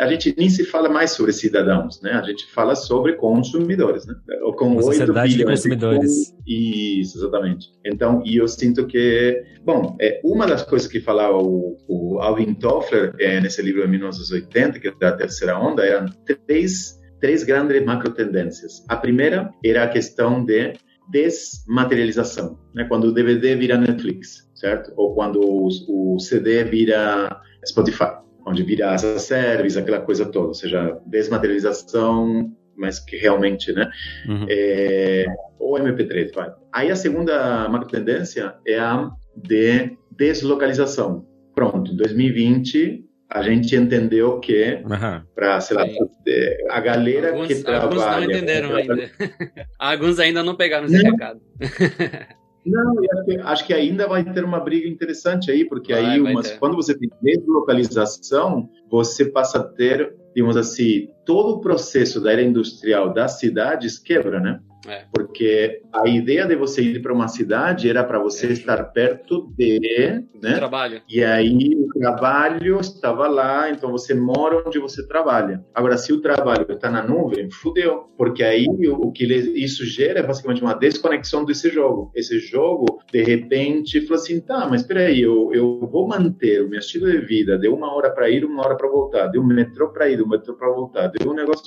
[0.00, 2.12] A gente nem se fala mais sobre cidadãos, né?
[2.12, 4.14] A gente fala sobre consumidores, né?
[4.56, 6.30] Com sociedade de consumidores.
[6.30, 6.42] Com...
[6.46, 7.68] Isso, exatamente.
[7.84, 9.44] Então, e eu sinto que...
[9.62, 13.88] Bom, é, uma das coisas que falava o, o Alvin Toffler é, nesse livro de
[13.88, 18.84] 1980, que é da terceira onda, eram três três grandes macro tendências.
[18.88, 20.74] A primeira era a questão de
[21.10, 22.84] desmaterialização, né?
[22.84, 24.92] quando o DVD vira Netflix, certo?
[24.96, 25.68] Ou quando o,
[26.14, 32.98] o CD vira Spotify, onde vira as service, aquela coisa toda, ou seja, desmaterialização, mas
[32.98, 33.90] que realmente, né?
[34.26, 34.46] Uhum.
[34.48, 35.26] É,
[35.58, 36.52] ou MP3, vai.
[36.72, 41.26] Aí a segunda macro tendência é a de deslocalização.
[41.54, 43.03] Pronto, 2020
[43.34, 45.20] a gente entendeu que uhum.
[45.34, 45.84] para sei lá
[46.70, 49.10] a galera alguns, que trabalha alguns não entenderam ainda.
[49.76, 51.40] Alguns ainda não pegaram esse recado.
[52.64, 56.20] Não, acho que, acho que, ainda vai ter uma briga interessante aí, porque vai, aí
[56.20, 62.32] umas, quando você tem deslocalização, você passa a ter, digamos assim, todo o processo da
[62.32, 64.60] era industrial das cidades quebra, né?
[64.88, 65.04] É.
[65.12, 68.52] Porque a ideia de você ir para uma cidade era para você é.
[68.52, 70.54] estar perto de, né?
[70.54, 71.02] Trabalho.
[71.08, 75.64] E aí o trabalho estava lá, então você mora onde você trabalha.
[75.74, 78.10] Agora, se o trabalho está na nuvem, fudeu.
[78.16, 82.10] Porque aí o, que isso gera é basicamente uma desconexão desse jogo.
[82.14, 86.68] Esse jogo, de repente, falou assim: tá, mas espera aí, eu, eu vou manter o
[86.68, 89.44] meu estilo de vida de uma hora para ir, uma hora para voltar, de um
[89.44, 91.64] metrô para ir, de um metrô para voltar, de um negócio,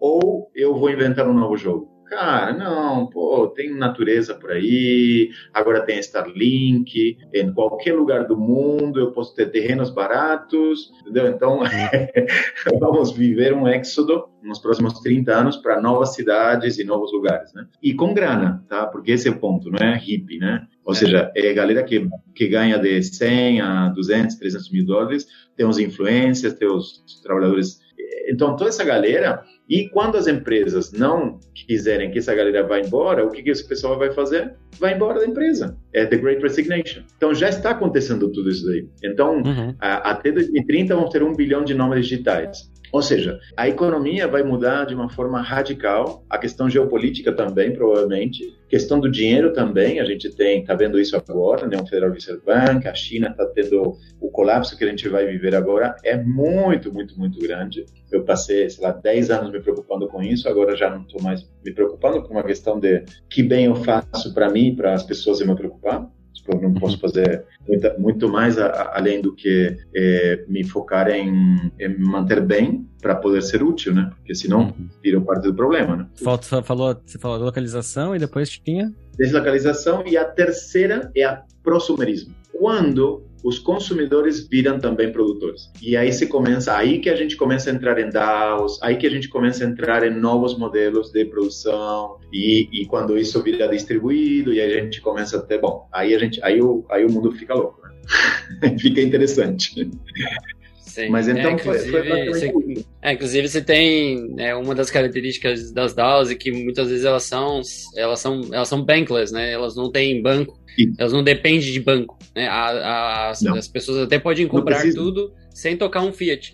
[0.00, 1.93] ou eu vou inventar um novo jogo.
[2.06, 9.00] Cara, não, pô, tem natureza por aí, agora tem Starlink, em qualquer lugar do mundo
[9.00, 11.28] eu posso ter terrenos baratos, entendeu?
[11.28, 11.60] Então,
[12.78, 17.66] vamos viver um êxodo nos próximos 30 anos para novas cidades e novos lugares, né?
[17.82, 18.86] E com grana, tá?
[18.86, 20.66] Porque esse é o ponto, não é hippie, né?
[20.84, 20.96] Ou é.
[20.96, 25.78] seja, é galera que, que ganha de 100 a 200, 300 mil dólares, tem os
[25.78, 27.82] influencers, tem os trabalhadores.
[28.28, 33.24] Então, toda essa galera e quando as empresas não quiserem que essa galera vá embora,
[33.24, 34.54] o que, que esse pessoal vai fazer?
[34.78, 35.76] Vai embora da empresa.
[35.92, 37.02] É the Great Resignation.
[37.16, 38.86] Então já está acontecendo tudo isso aí.
[39.02, 39.74] Então, uhum.
[39.80, 42.70] a, até 2030 vamos ter um bilhão de nomes digitais.
[42.94, 48.56] Ou seja, a economia vai mudar de uma forma radical, a questão geopolítica também, provavelmente,
[48.68, 51.76] questão do dinheiro também, a gente tem, está vendo isso agora, né?
[51.76, 55.56] O Federal Reserve Bank, a China está tendo o colapso que a gente vai viver
[55.56, 57.84] agora, é muito, muito, muito grande.
[58.12, 61.44] Eu passei, sei lá, 10 anos me preocupando com isso, agora já não estou mais
[61.64, 65.40] me preocupando com uma questão de que bem eu faço para mim, para as pessoas
[65.40, 66.08] me preocupar.
[66.44, 71.08] Tipo, não posso fazer muita, muito mais a, a, além do que é, me focar
[71.08, 74.10] em, em, me manter bem para poder ser útil, né?
[74.16, 74.88] Porque senão uhum.
[75.02, 76.06] vira parte do problema, né?
[76.22, 78.92] Falta, falou, você falou localização e depois tinha?
[79.18, 82.34] Deslocalização e a terceira é a prosumerismo.
[82.52, 85.70] Quando os consumidores viram também produtores.
[85.82, 89.06] E aí se começa, aí que a gente começa a entrar em DAOs, aí que
[89.06, 93.68] a gente começa a entrar em novos modelos de produção e, e quando isso vira
[93.68, 97.12] distribuído e a gente começa a ter, bom, aí a gente, aí o, aí o
[97.12, 98.76] mundo fica louco, né?
[98.80, 99.90] fica interessante.
[100.94, 101.08] Sim.
[101.08, 102.52] Mas então é, foi, foi você,
[103.02, 107.24] é, inclusive você tem né, uma das características das DAOs é que muitas vezes elas
[107.24, 107.60] são
[107.96, 109.50] elas são elas são bankless, né?
[109.50, 110.94] Elas não têm banco, Sim.
[110.96, 112.46] elas não dependem de banco, né?
[112.46, 116.52] A, a, as, as, pessoas até podem comprar tudo sem tocar um Fiat,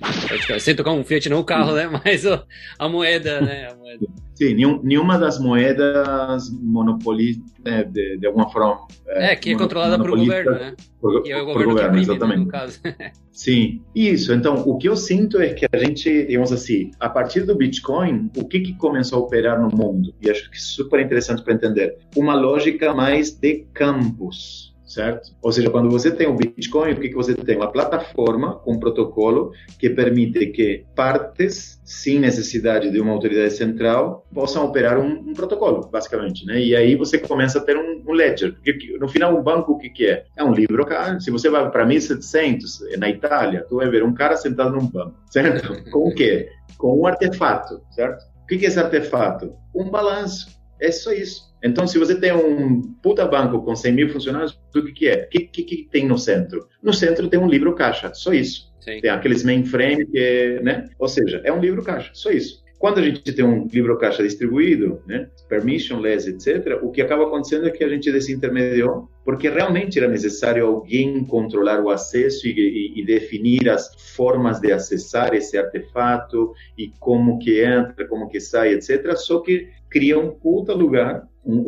[0.61, 1.89] sem tocar um Fiat não o carro, né?
[2.05, 3.69] Mas a, moeda, né?
[3.73, 4.07] A moeda.
[4.35, 8.87] Sim, nenhum, nenhuma das moedas monopolistas, né, de, de alguma forma.
[9.09, 10.75] É, é que é controlada por governo, né?
[11.01, 12.39] Por, e é o governo, governo né, exatamente.
[12.41, 12.79] no caso.
[13.33, 14.35] Sim, isso.
[14.35, 18.31] Então, o que eu sinto é que a gente, digamos assim, a partir do Bitcoin,
[18.37, 20.15] o que, que começou a operar no mundo?
[20.21, 21.97] E acho que é super interessante para entender.
[22.15, 25.31] Uma lógica mais de campos certo?
[25.41, 27.57] Ou seja, quando você tem o Bitcoin, o que, que você tem?
[27.57, 34.27] Uma plataforma com um protocolo que permite que partes, sem necessidade de uma autoridade central,
[34.35, 36.61] possam operar um, um protocolo, basicamente, né?
[36.61, 38.55] E aí você começa a ter um, um ledger.
[38.55, 40.25] Porque no final, um banco, o que, que é?
[40.37, 41.21] É um livro, cara.
[41.21, 45.15] Se você vai para 1700, na Itália, tu vai ver um cara sentado num banco,
[45.31, 45.71] certo?
[45.91, 46.49] Com o quê?
[46.77, 48.25] Com um artefato, certo?
[48.43, 49.55] O que, que é esse artefato?
[49.73, 50.59] Um balanço.
[50.81, 51.50] É só isso.
[51.63, 55.25] Então, se você tem um puta banco com 100 mil funcionários, o que, que é?
[55.25, 56.69] O que, que, que, tem no centro?
[56.83, 58.71] No centro tem um livro caixa, só isso.
[58.81, 59.01] Sim.
[59.01, 60.89] Tem aqueles mainframe, que é, né?
[60.99, 62.60] Ou seja, é um livro caixa, só isso.
[62.81, 67.69] Quando a gente tem um livro caixa distribuído, né, permissionless, etc., o que acaba acontecendo
[67.69, 72.99] é que a gente desintermediou, porque realmente era necessário alguém controlar o acesso e, e,
[73.03, 78.73] e, definir as formas de acessar esse artefato e como que entra, como que sai,
[78.73, 79.15] etc.
[79.15, 81.63] Só que cria um puta lugar um,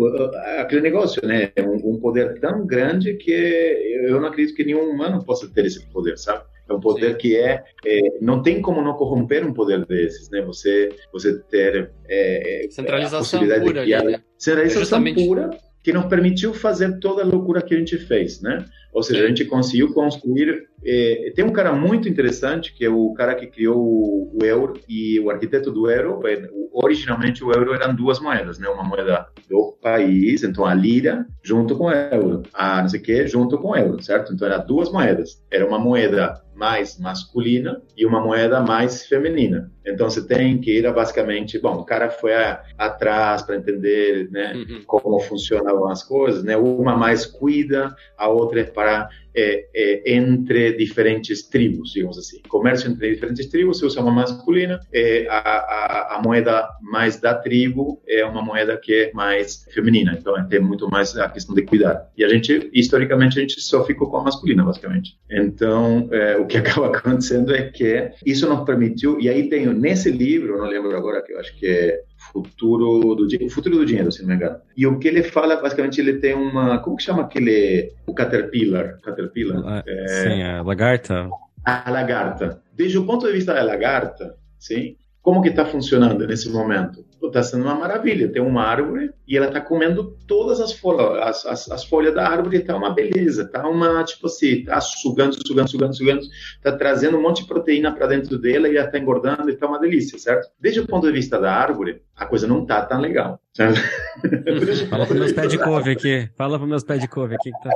[0.60, 1.52] aquele negócio, né?
[1.58, 3.32] Um, um, poder tão grande que
[4.06, 6.44] eu não acredito que nenhum humano possa ter esse poder, sabe?
[6.68, 7.18] É um poder Sim.
[7.18, 10.42] que é, é, não tem como não corromper um poder desses, né?
[10.42, 14.22] Você você ter é, é centralização a possibilidade pura, de criar, né?
[14.38, 15.50] centralização pura
[15.82, 18.64] que nos permitiu fazer toda a loucura que a gente fez, né?
[18.92, 20.68] Ou seja, a gente conseguiu construir.
[20.84, 24.74] Eh, tem um cara muito interessante que é o cara que criou o, o, euro
[24.88, 26.20] e o arquiteto do euro.
[26.72, 28.68] Originalmente o euro eram duas moedas, né?
[28.68, 33.02] Uma moeda do país, então a lira junto com o euro, a não sei o
[33.02, 34.32] que junto com o euro, certo?
[34.32, 35.42] Então eram duas moedas.
[35.50, 39.70] Era uma moeda mais masculina e uma moeda mais feminina.
[39.84, 44.30] Então você tem que ir a basicamente, bom, o cara foi a, atrás para entender,
[44.30, 44.82] né, uhum.
[44.86, 46.56] como funcionavam as coisas, né?
[46.56, 52.40] Uma mais cuida, a outra é para é, é, entre diferentes tribos, digamos assim.
[52.48, 57.34] Comércio entre diferentes tribos, se usa uma masculina, é, a, a, a, moeda mais da
[57.34, 61.62] tribo é uma moeda que é mais feminina, então tem muito mais a questão de
[61.62, 62.10] cuidar.
[62.16, 65.16] E a gente, historicamente, a gente só ficou com a masculina, basicamente.
[65.30, 70.10] Então, é, o que acaba acontecendo é que isso nos permitiu, e aí tenho nesse
[70.10, 74.10] livro, não lembro agora, que eu acho que é futuro do o futuro do dinheiro,
[74.10, 74.58] se não me engano.
[74.76, 78.98] E o que ele fala, basicamente, ele tem uma, como que chama aquele, o caterpillar,
[79.02, 79.62] caterpillar?
[79.64, 81.28] Ah, é, sim, a lagarta.
[81.64, 82.62] A lagarta.
[82.74, 87.04] Desde o ponto de vista da lagarta, sim, como que está funcionando nesse momento?
[87.28, 88.30] Está sendo uma maravilha.
[88.30, 92.28] Tem uma árvore e ela está comendo todas as folhas, as, as, as folhas da
[92.28, 92.58] árvore.
[92.58, 93.42] Está uma beleza.
[93.42, 96.20] Está uma, tipo assim, está sugando, sugando, sugando, sugando.
[96.56, 99.66] Está trazendo um monte de proteína para dentro dela e ela está engordando e está
[99.66, 100.48] uma delícia, certo?
[100.60, 103.40] Desde o ponto de vista da árvore, a coisa não está tão legal.
[104.88, 106.30] Fala para meus pés de couve aqui.
[106.36, 107.70] Fala para meus pés de couve aqui que tá...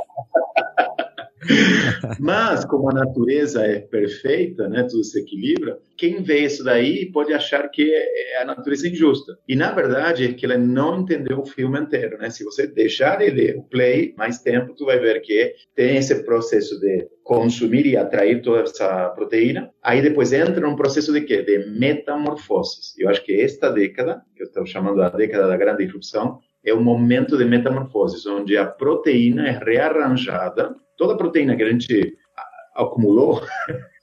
[2.19, 7.33] Mas, como a natureza é perfeita, né, tudo se equilibra, quem vê isso daí pode
[7.33, 9.39] achar que é a natureza injusta.
[9.49, 12.19] E, na verdade, é que ela não entendeu o filme inteiro.
[12.19, 12.31] Né?
[12.31, 16.79] Se você deixar ele o play mais tempo, tu vai ver que tem esse processo
[16.81, 19.71] de consumir e atrair toda essa proteína.
[19.83, 21.43] Aí depois entra num processo de quê?
[21.43, 22.95] De metamorfose.
[22.99, 26.75] Eu acho que esta década, que eu estou chamando a década da grande disrupção, é
[26.75, 32.17] o momento de metamorfose, onde a proteína é rearranjada toda a proteína que a gente
[32.75, 33.43] acumulou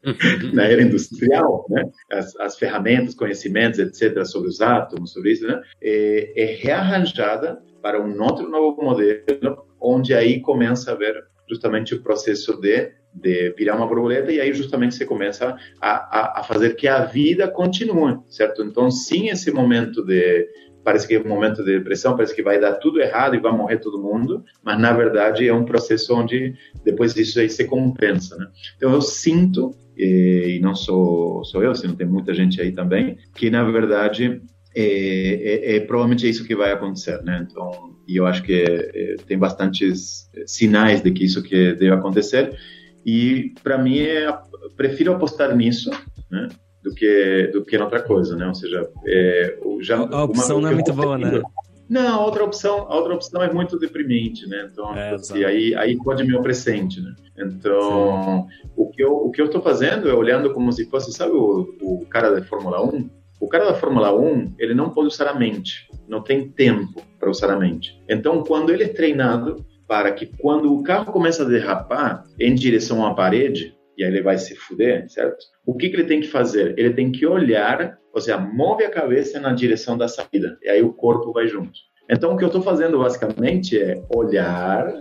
[0.54, 1.90] na era industrial, né?
[2.12, 5.62] As, as, ferramentas, conhecimentos, etc., sobre os átomos, sobre isso, né?
[5.82, 11.16] É, é, rearranjada para um outro novo modelo, onde aí começa a haver
[11.48, 16.40] justamente o processo de, de virar uma borboleta e aí justamente você começa a, a,
[16.40, 18.64] a fazer que a vida continue, certo?
[18.64, 20.48] Então, sim, esse momento de
[20.84, 23.52] parece que é um momento de depressão, parece que vai dar tudo errado e vai
[23.52, 26.54] morrer todo mundo, mas na verdade é um processo onde
[26.84, 28.48] depois disso aí se compensa, né?
[28.76, 33.50] Então eu sinto, e, não sou, sou eu, sino tem muita gente aí também, que
[33.50, 34.42] na verdade
[34.76, 37.46] é, é, é, provavelmente isso que vai acontecer, né?
[37.50, 42.58] Então, e eu acho que é, tem bastantes sinais de que isso que deve acontecer.
[43.06, 44.28] E para mim, é,
[44.76, 45.92] prefiro apostar nisso,
[46.30, 46.50] né?
[46.84, 48.48] Do que do que outra coisa, né?
[48.48, 51.42] Ou seja, é, já a opção não é muito boa, né?
[51.90, 54.70] Não, a outra opção, a outra opção é muito deprimente, né?
[54.72, 57.14] Então, é, assim, aí aí pode me presente, né?
[57.38, 61.34] Então, o que eu o que eu estou fazendo é olhando como se fosse, sabe,
[61.34, 63.10] o, o cara da Fórmula 1.
[63.40, 67.30] O cara da Fórmula 1, ele não pode usar a mente, não tem tempo para
[67.30, 68.02] usar a mente.
[68.08, 73.06] Então, quando ele é treinado para que quando o carro começa a derrapar em direção
[73.06, 75.46] à parede, e aí ele vai se fuder, certo?
[75.66, 76.74] O que, que ele tem que fazer?
[76.78, 80.82] Ele tem que olhar, ou seja, move a cabeça na direção da saída, e aí
[80.82, 81.80] o corpo vai junto.
[82.10, 84.94] Então, o que eu estou fazendo basicamente é olhar,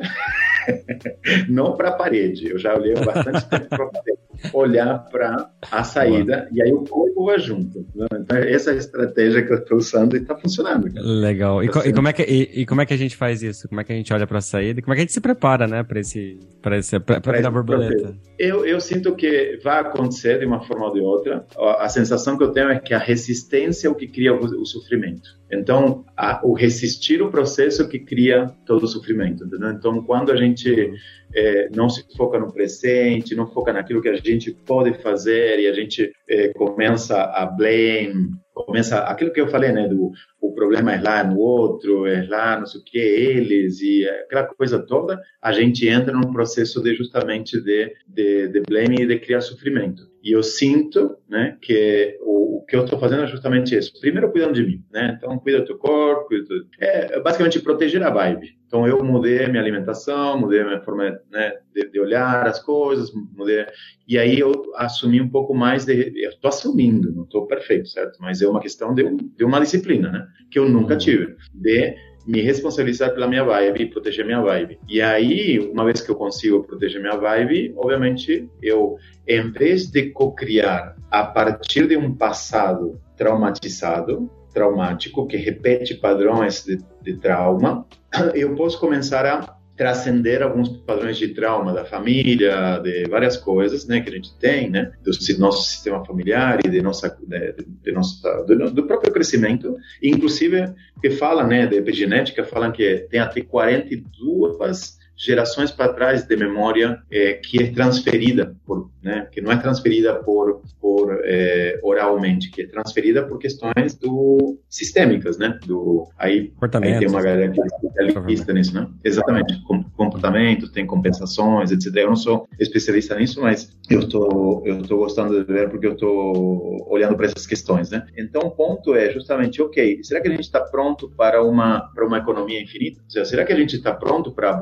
[1.48, 4.18] não para a parede, eu já olhei bastante tempo para a parede,
[4.52, 7.84] olhar para a saída e aí o corpo vai junto.
[7.94, 8.06] Né?
[8.14, 10.88] Então, essa é a estratégia que eu estou usando e está funcionando.
[10.94, 11.62] Legal.
[11.62, 13.68] E, co e, como é que, e, e, como é que a gente faz isso?
[13.68, 14.80] Como é que a gente olha para a saída?
[14.80, 18.14] Como é que a gente se prepara, né, para esse, para esse, virar borboleta?
[18.38, 21.44] Eu, eu sinto que vai acontecer de uma forma ou de outra.
[21.58, 24.38] A, a sensação que eu tenho é que a resistência é o que cria o,
[24.38, 25.41] o sofrimento.
[25.52, 29.70] Então, a, o resistir o processo que cria todo o sofrimento, entendeu?
[29.70, 30.90] Então, quando a gente
[31.34, 35.66] é, não se foca no presente, não foca naquilo que a gente pode fazer e
[35.66, 40.94] a gente é, começa a blame, começa aquilo que eu falei, né, do o problema
[40.94, 45.20] é lá no outro, é lá não sei o que, eles e aquela coisa toda,
[45.40, 50.11] a gente entra num processo de justamente de, de, de blame e de criar sofrimento.
[50.22, 53.98] E eu sinto, né, que o, o que eu estou fazendo é justamente isso.
[54.00, 55.16] Primeiro, cuidando de mim, né?
[55.18, 56.66] Então, cuida do teu corpo, cuida do...
[56.78, 58.56] é basicamente proteger a vibe.
[58.66, 63.66] Então, eu mudei minha alimentação, mudei minha forma né, de, de, olhar as coisas, mudei.
[64.06, 66.12] E aí eu assumi um pouco mais de.
[66.16, 68.16] Eu estou assumindo, não estou perfeito, certo?
[68.20, 69.04] Mas é uma questão de,
[69.36, 70.26] de uma disciplina, né?
[70.50, 71.36] Que eu nunca tive.
[71.52, 71.94] De
[72.26, 74.78] me responsabilizar pela minha vibe e proteger minha vibe.
[74.88, 78.96] E aí, uma vez que eu consigo proteger minha vibe, obviamente, eu,
[79.26, 86.78] em vez de co-criar a partir de um passado traumatizado, traumático, que repete padrões de,
[87.02, 87.86] de trauma,
[88.34, 94.00] eu posso começar a transcender alguns padrões de trauma da família, de várias coisas, né,
[94.00, 98.44] que a gente tem, né, do nosso sistema familiar e de nossa, de, de nossa,
[98.44, 105.01] do, do, próprio crescimento, inclusive que fala, né, de epigenética, falam que tem até 42
[105.22, 110.14] gerações para trás de memória é, que é transferida por, né, que não é transferida
[110.14, 115.58] por, por é, oralmente, que é transferida por questões do sistêmicas, né?
[115.64, 118.88] Do aí, aí tem uma galera que é especialista nisso, né?
[119.04, 119.62] Exatamente,
[119.96, 121.94] comportamentos, tem compensações, etc.
[121.96, 125.92] Eu não sou especialista nisso, mas eu estou eu tô gostando de ver porque eu
[125.92, 128.06] estou olhando para essas questões, né?
[128.16, 132.06] Então o ponto é justamente, ok, será que a gente está pronto para uma para
[132.06, 133.00] uma economia infinita?
[133.04, 134.54] Ou seja, será que a gente está pronto para a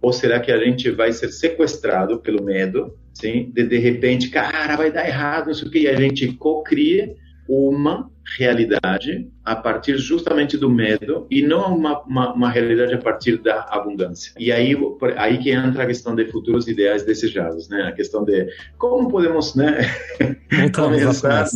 [0.00, 3.50] Ou será que a gente vai ser sequestrado pelo medo, sim?
[3.52, 7.14] De de repente, cara, vai dar errado, isso que e a gente cocria
[7.48, 13.36] uma realidade a partir justamente do medo e não uma, uma, uma, realidade a partir
[13.38, 14.32] da abundância.
[14.38, 14.76] E aí,
[15.16, 17.82] aí que entra a questão de futuros ideais desejados, né?
[17.82, 19.78] A questão de como podemos, né?
[20.74, 21.46] começar...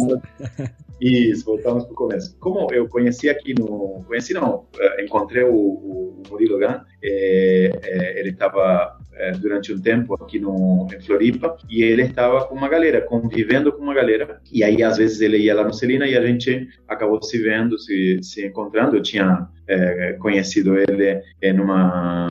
[1.00, 2.36] Isso, voltamos para o começo.
[2.38, 4.04] Como eu conheci aqui no...
[4.06, 9.80] Conheci não, eh, encontrei o, o Murilo Gan, é, é, ele estava é, durante um
[9.80, 14.40] tempo aqui no, em Floripa e ele estava com uma galera, convivendo com uma galera.
[14.52, 17.78] E aí, às vezes, ele ia lá no Celina e a gente acabou se vendo,
[17.78, 18.96] se, se encontrando.
[18.96, 22.28] Eu tinha é, conhecido ele em uma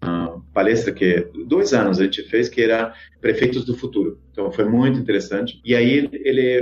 [0.54, 5.00] palestra que dois anos a gente fez que era prefeitos do futuro então foi muito
[5.00, 6.10] interessante e aí ele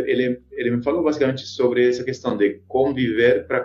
[0.03, 3.61] ele ele me falou basicamente sobre essa questão de conviver para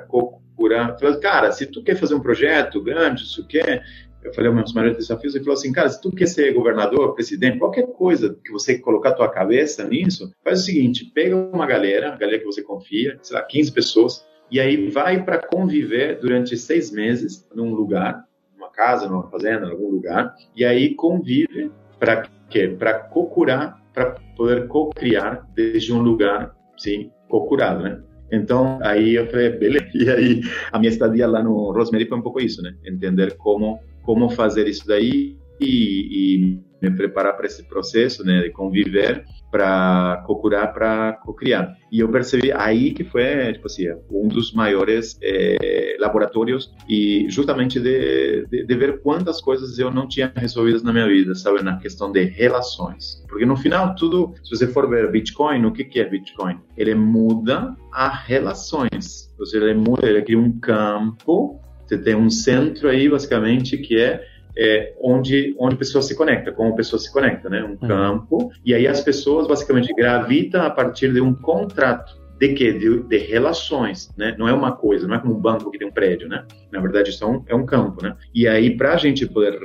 [0.56, 3.82] curar cara se tu quer fazer um projeto grande isso quer
[4.24, 7.58] eu falei, os maiores desafios, ele falou assim, cara, se tu quer ser governador, presidente,
[7.58, 12.38] qualquer coisa que você colocar tua cabeça nisso, faz o seguinte, pega uma galera, galera
[12.38, 17.48] que você confia, sei lá, 15 pessoas, e aí vai para conviver durante seis meses
[17.54, 22.68] num lugar, numa casa, numa fazenda, em algum lugar, e aí convive para quê?
[22.68, 28.00] Para co-curar, para poder co-criar desde um lugar, sim, co-curado, né?
[28.30, 29.82] Então, aí eu falei, beleza.
[29.94, 30.40] E aí,
[30.72, 32.74] a minha estadia lá no Rosemary foi um pouco isso, né?
[32.84, 38.50] Entender como como fazer isso daí e, e me preparar para esse processo, né, de
[38.50, 41.76] conviver para procurar para co-criar.
[41.92, 47.78] E eu percebi aí que foi, tipo assim, um dos maiores é, laboratórios e justamente
[47.78, 51.76] de, de, de, ver quantas coisas eu não tinha resolvidas na minha vida, sabe, na
[51.76, 53.22] questão de relações.
[53.28, 56.58] Porque no final tudo, se você for ver Bitcoin, o que que é Bitcoin?
[56.76, 59.30] Ele muda as relações.
[59.38, 61.60] Ou seja, ele muda, ele cria um campo
[61.92, 64.24] você tem um centro aí, basicamente, que é,
[64.56, 67.62] é onde, onde a pessoa se conecta, como a pessoa se conecta, né?
[67.62, 67.76] Um uhum.
[67.76, 68.52] campo.
[68.64, 72.20] E aí as pessoas, basicamente, gravitam a partir de um contrato.
[72.38, 72.72] De quê?
[72.72, 74.34] De, de, relações, né?
[74.38, 76.44] Não é uma coisa, não é como um banco que tem um prédio, né?
[76.72, 78.16] Na verdade, isso é um, é um campo, né?
[78.34, 79.60] E aí, para a gente poder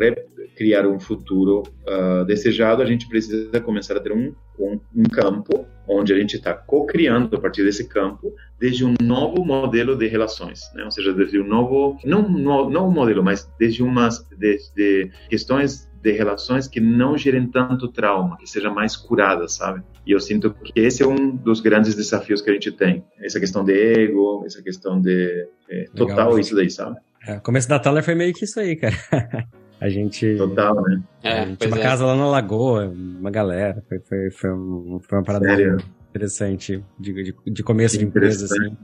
[0.56, 5.66] criar um futuro uh, desejado, a gente precisa começar a ter um, um, um campo
[5.88, 10.72] onde a gente está co-criando a partir desse campo desde um novo modelo de relações,
[10.74, 10.84] né?
[10.84, 16.12] ou seja, desde um novo, não, não um modelo, mas desde umas desde questões de
[16.12, 19.84] relações que não gerem tanto trauma, que seja mais curada, sabe?
[20.06, 23.40] E eu sinto que esse é um dos grandes desafios que a gente tem, essa
[23.40, 26.98] questão de ego, essa questão de é, total Legal, isso daí, sabe?
[27.28, 28.96] É, o começo da Thaler foi meio que isso aí, cara.
[29.80, 30.36] A gente.
[30.36, 31.02] Total, né?
[31.24, 31.82] É, tinha uma é.
[31.82, 33.84] casa lá na Lagoa, uma galera.
[33.88, 35.78] Foi, foi, foi, um, foi uma parada Sério?
[36.10, 38.76] interessante de, de, de começo de empresa, assim.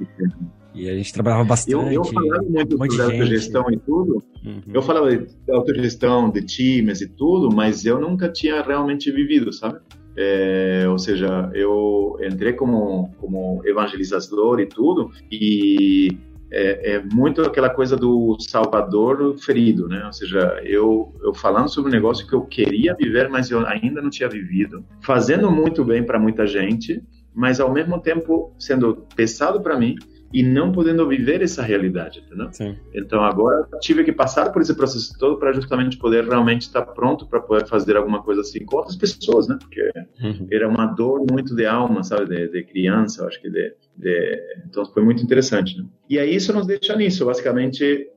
[0.75, 1.73] E a gente trabalhava bastante.
[1.73, 4.23] Eu, eu falava muito um sobre autogestão e tudo.
[4.45, 4.61] Uhum.
[4.73, 9.79] Eu falava de autogestão, de times e tudo, mas eu nunca tinha realmente vivido, sabe?
[10.15, 16.17] É, ou seja, eu entrei como, como evangelizador e tudo, e
[16.53, 20.05] é, é, muito aquela coisa do salvador ferido, né?
[20.05, 24.01] Ou seja, eu, eu falando sobre um negócio que eu queria viver, mas eu ainda
[24.01, 27.01] não tinha vivido, fazendo muito bem para muita gente,
[27.33, 29.95] mas ao mesmo tempo sendo pesado para mim
[30.33, 32.49] e não podendo viver essa realidade, entendeu?
[32.51, 32.75] Sim.
[32.93, 37.27] Então agora tive que passar por esse processo todo para justamente poder realmente estar pronto
[37.27, 39.57] para poder fazer alguma coisa assim com outras pessoas, né?
[39.59, 39.91] Porque
[40.21, 40.47] uhum.
[40.51, 44.39] era uma dor muito de alma, sabe, de, de criança, eu acho que de, de,
[44.67, 45.77] então foi muito interessante.
[45.77, 45.85] Né?
[46.09, 48.09] E aí isso nos deixa nisso, basicamente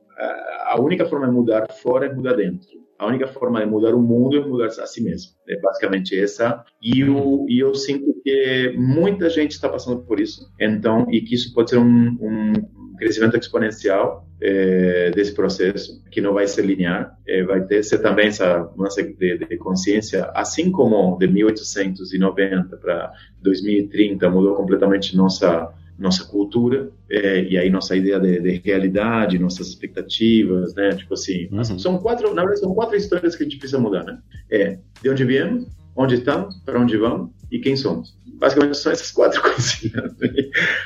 [0.67, 2.67] a única forma de mudar fora é mudar dentro.
[2.99, 5.31] A única forma de mudar o mundo é mudar a si mesmo.
[5.47, 6.63] É basicamente essa.
[6.81, 10.51] E eu, e eu sinto que muita gente está passando por isso.
[10.59, 12.53] Então, e que isso pode ser um, um
[12.97, 18.27] crescimento exponencial é, desse processo, que não vai ser linear, é, vai ter ser também
[18.27, 23.11] essa mudança de, de, consciência, assim como de 1890 para
[23.41, 29.67] 2030 mudou completamente nossa nossa cultura é, e aí nossa ideia de, de, realidade, nossas
[29.67, 30.91] expectativas, né?
[30.91, 31.79] Tipo assim, uhum.
[31.79, 34.19] são quatro, na verdade são quatro histórias que a gente precisa mudar, né?
[34.51, 35.65] É de onde viemos,
[35.95, 38.15] onde estamos, para onde vamos e quem somos.
[38.35, 40.13] Basicamente são essas quatro coisinhas.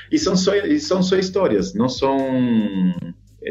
[0.09, 2.17] E são só, e são só histórias, não são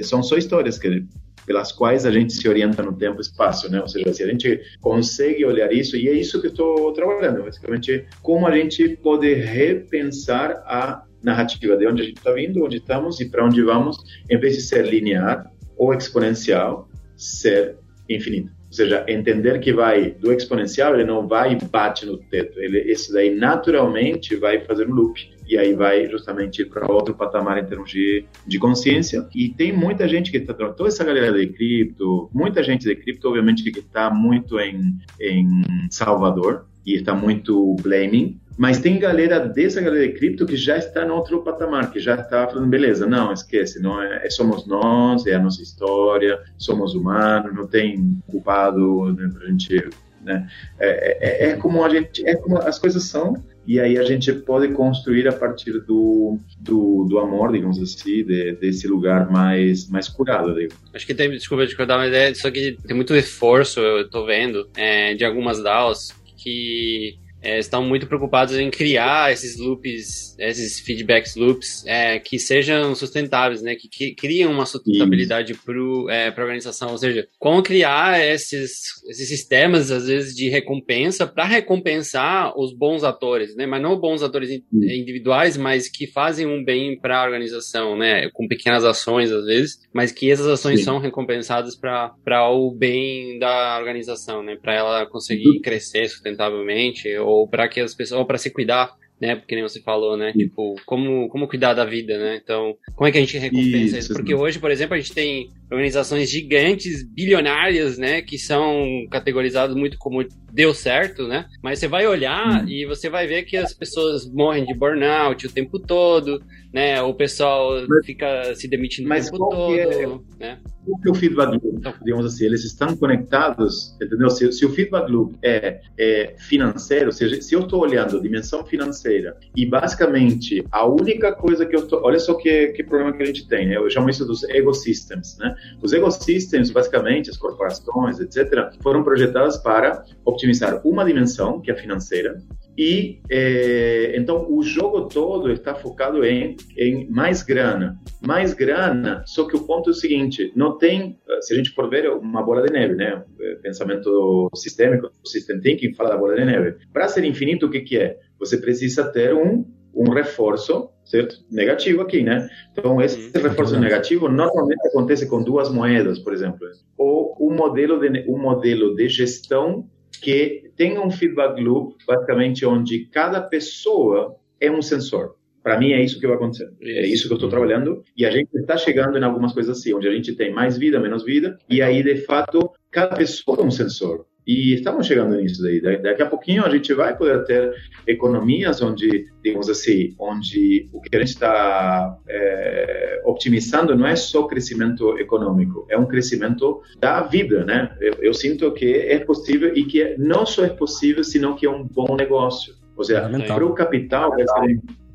[0.02, 1.04] são só histórias que
[1.46, 3.80] pelas quais a gente se orienta no tempo e espaço, né?
[3.80, 8.06] Ou seja, se a gente consegue olhar isso, e é isso que estou trabalhando, basicamente,
[8.22, 13.20] como a gente pode repensar a narrativa de onde a gente está vindo, onde estamos
[13.20, 17.76] e para onde vamos, em vez de ser linear ou exponencial, ser
[18.08, 18.52] infinito.
[18.66, 22.60] Ou seja, entender que vai do exponencial, ele não vai e bate no teto.
[22.60, 25.28] Ele, esse daí naturalmente vai fazer um loop.
[25.50, 29.26] E aí vai justamente para outro patamar em termos de, de consciência.
[29.34, 30.54] E tem muita gente que está.
[30.54, 35.64] Toda essa galera de cripto, muita gente de cripto, obviamente, que está muito em, em
[35.90, 38.38] Salvador e está muito blaming.
[38.56, 42.14] Mas tem galera dessa galera de cripto que já está no outro patamar, que já
[42.14, 46.94] está falando, beleza, não, esquece, não é, é somos nós, é a nossa história, somos
[46.94, 49.90] humanos, não tem culpado né, pra gente,
[50.22, 50.46] né?
[50.78, 53.34] É, é, é, como a gente, é como as coisas são,
[53.66, 58.52] e aí a gente pode construir a partir do, do, do amor, digamos assim, de,
[58.52, 60.54] desse lugar mais, mais curado.
[60.54, 60.72] Digo.
[60.94, 64.26] Acho que tem, desculpa te dar uma ideia, só que tem muito esforço, eu estou
[64.26, 70.80] vendo, é, de algumas DAOs que é, estão muito preocupados em criar esses loops, esses
[70.80, 73.74] feedbacks loops é, que sejam sustentáveis, né?
[73.74, 75.74] Que, que criam uma sustentabilidade para
[76.10, 76.90] é, a organização.
[76.90, 78.72] Ou seja, como criar esses,
[79.08, 83.66] esses sistemas, às vezes, de recompensa para recompensar os bons atores, né?
[83.66, 88.28] Mas não bons atores individuais, mas que fazem um bem para a organização, né?
[88.32, 90.84] Com pequenas ações, às vezes, mas que essas ações Sim.
[90.84, 94.56] são recompensadas para o bem da organização, né?
[94.60, 95.60] Para ela conseguir uhum.
[95.62, 99.36] crescer sustentavelmente ou para que as pessoas, ou para se cuidar, né?
[99.36, 100.32] Porque nem você falou, né?
[100.32, 102.40] Tipo, como, como cuidar da vida, né?
[102.42, 103.98] Então, como é que a gente recompensa isso?
[103.98, 104.14] isso?
[104.14, 108.20] Porque hoje, por exemplo, a gente tem organizações gigantes, bilionárias, né?
[108.22, 111.46] Que são categorizadas muito como deu certo, né?
[111.62, 112.68] Mas você vai olhar hum.
[112.68, 116.42] e você vai ver que as pessoas morrem de burnout o tempo todo,
[116.72, 117.00] né?
[117.02, 120.06] O pessoal mas, fica se demitindo o tempo todo, é,
[120.38, 120.58] né?
[120.86, 124.30] O que o feedback loop, então, digamos assim, eles estão conectados, entendeu?
[124.30, 128.20] Se, se o feedback loop é, é financeiro, ou seja, se eu estou olhando a
[128.20, 133.12] dimensão financeira e basicamente a única coisa que eu estou, olha só que, que problema
[133.12, 133.76] que a gente tem, né?
[133.76, 135.54] Eu chamo isso dos ecosystems, né?
[135.82, 141.76] Os ecosystems, basicamente, as corporações, etc., foram projetadas para otimizar uma dimensão, que é a
[141.76, 142.38] financeira,
[142.76, 149.22] e é, então o jogo todo está focado em, em mais grana, mais grana.
[149.26, 152.42] Só que o ponto é o seguinte: não tem, se a gente for ver, uma
[152.42, 153.22] bola de neve, né?
[153.62, 156.76] Pensamento sistêmico, system thinking fala da bola de neve.
[156.92, 158.18] Para ser infinito, o que, que é?
[158.38, 159.64] Você precisa ter um
[160.00, 161.36] um reforço, certo?
[161.50, 162.48] Negativo aqui, né?
[162.72, 168.24] Então, esse reforço negativo normalmente acontece com duas moedas, por exemplo, ou um modelo de
[168.28, 169.86] um modelo de gestão
[170.22, 175.36] que tem um feedback loop, basicamente, onde cada pessoa é um sensor.
[175.62, 176.70] Para mim é isso que vai acontecer.
[176.80, 178.02] É isso que eu estou trabalhando.
[178.16, 180.98] E a gente está chegando em algumas coisas assim, onde a gente tem mais vida,
[180.98, 181.58] menos vida.
[181.68, 184.24] E aí, de fato, cada pessoa é um sensor.
[184.50, 185.80] E estamos chegando nisso daí.
[185.80, 187.72] Daqui a pouquinho a gente vai poder ter
[188.04, 194.48] economias onde, digamos assim, onde o que a gente está é, optimizando não é só
[194.48, 197.96] crescimento econômico, é um crescimento da vida, né?
[198.00, 201.70] Eu, eu sinto que é possível e que não só é possível, senão que é
[201.70, 202.74] um bom negócio.
[202.96, 204.32] Ou seja, para o capital,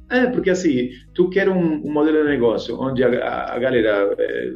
[0.09, 4.15] é, porque assim, tu quer um, um modelo de negócio onde a, a, a galera
[4.17, 4.53] é,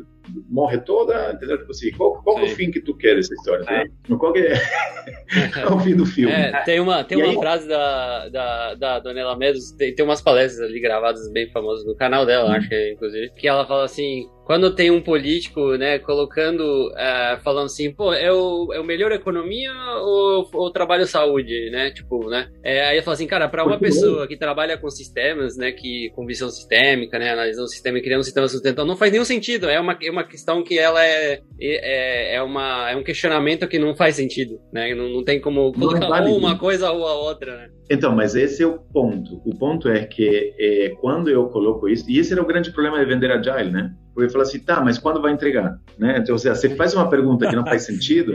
[0.49, 1.57] morre toda, entendeu?
[1.57, 3.65] Tipo assim, qual, qual é o fim que tu quer dessa história?
[3.69, 3.85] É.
[4.15, 4.53] Qual que é,
[5.63, 6.31] qual é o fim do filme?
[6.31, 7.37] É, tem uma, tem uma aí...
[7.37, 11.95] frase da, da, da Donella Meadows, tem, tem umas palestras ali gravadas bem famosas no
[11.95, 12.53] canal dela, hum.
[12.53, 17.67] acho que inclusive, que ela fala assim, quando tem um político, né, colocando, uh, falando
[17.67, 19.71] assim, pô, é o, é o melhor economia
[20.01, 23.77] ou, ou trabalho saúde, né, tipo, né, é, aí eu falo assim, cara, para uma
[23.77, 28.01] pessoa que trabalha com sistemas, né, que, com visão sistêmica, né, analisando o sistema e
[28.01, 31.05] criando um sistema sustentável, não faz nenhum sentido, é uma, é uma questão que ela
[31.05, 35.39] é, é, é, uma, é um questionamento que não faz sentido, né, não, não tem
[35.39, 37.69] como colocar é uma coisa ou a outra, né.
[37.91, 39.41] Então, mas esse é o ponto.
[39.43, 42.99] O ponto é que é, quando eu coloco isso, e esse era o grande problema
[42.99, 43.91] de vender Agile, né?
[44.19, 45.79] Porque fala assim, tá, mas quando vai entregar?
[45.97, 46.17] Né?
[46.19, 48.33] Então, ou seja, você faz uma pergunta que não faz sentido,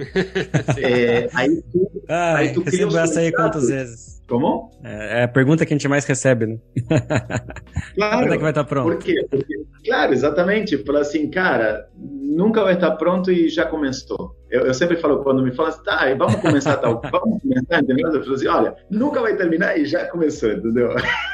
[0.79, 4.15] é, aí tu, ah, aí tu cria essa aí quantas vezes?
[4.27, 4.71] Como?
[4.83, 6.59] É, é, a pergunta que a gente mais recebe, né?
[7.95, 8.23] Claro.
[8.23, 8.85] Quando é que vai estar pronto?
[8.87, 9.27] Por quê?
[9.31, 9.55] Porque,
[9.85, 10.79] claro, exatamente.
[10.79, 14.35] Fala assim, cara, nunca vai estar pronto e já começou.
[14.51, 18.13] Eu, eu sempre falo, quando me falam assim, tá, vamos começar tal, vamos começar, entendeu?
[18.13, 20.89] Eu falo assim, olha, nunca vai terminar e já começou, entendeu?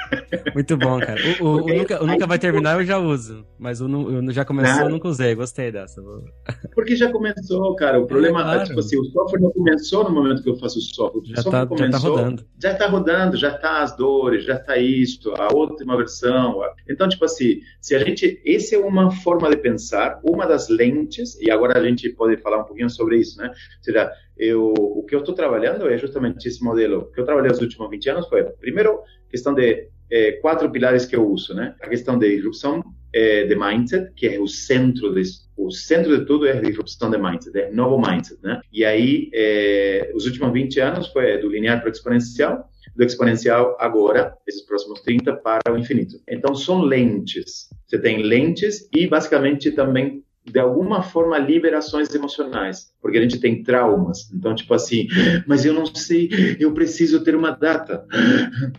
[0.54, 1.20] Muito bom, cara.
[1.40, 4.44] O, o, o nunca, o nunca vai terminar eu já uso, mas o, o já
[4.44, 6.02] começou eu nunca usei, gostei dessa.
[6.74, 8.00] Porque já começou, cara.
[8.00, 8.60] O problema é, claro.
[8.60, 11.20] é tipo assim, o software não começou no momento que eu faço o software.
[11.20, 12.46] O já, software tá, começou, já tá rodando.
[12.62, 16.60] Já tá rodando, já tá as dores, já tá isto, a última versão.
[16.88, 18.40] Então, tipo assim, se a gente.
[18.46, 22.62] Essa é uma forma de pensar, uma das lentes, e agora a gente pode falar
[22.62, 23.48] um pouquinho sobre isso, né?
[23.48, 27.00] Ou seja, eu, o que eu estou trabalhando é justamente esse modelo.
[27.00, 29.00] O que eu trabalhei nos últimos 20 anos foi, primeiro,
[29.30, 31.74] questão de é, quatro pilares que eu uso, né?
[31.80, 35.22] A questão de disrupção é, de mindset, que é o centro de,
[35.56, 38.60] o centro de tudo é a disrupção de mindset, é novo mindset, né?
[38.72, 43.76] E aí, é, os últimos 20 anos foi do linear para o exponencial, do exponencial
[43.78, 46.16] agora, esses próximos 30 para o infinito.
[46.28, 47.68] Então, são lentes.
[47.86, 53.62] Você tem lentes e, basicamente, também de alguma forma, liberações emocionais, porque a gente tem
[53.62, 54.30] traumas.
[54.32, 55.06] Então, tipo assim,
[55.46, 56.28] mas eu não sei,
[56.58, 58.06] eu preciso ter uma data,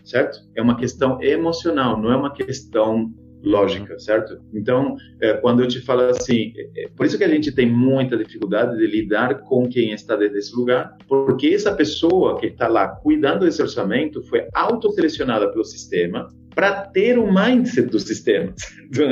[0.04, 0.38] certo?
[0.54, 4.40] É uma questão emocional, não é uma questão lógica, certo?
[4.54, 7.68] Então, é, quando eu te falo assim, é, é, por isso que a gente tem
[7.68, 12.88] muita dificuldade de lidar com quem está desse lugar, porque essa pessoa que está lá
[12.88, 18.52] cuidando desse orçamento foi autoselecionada pelo sistema para ter o mindset do sistema.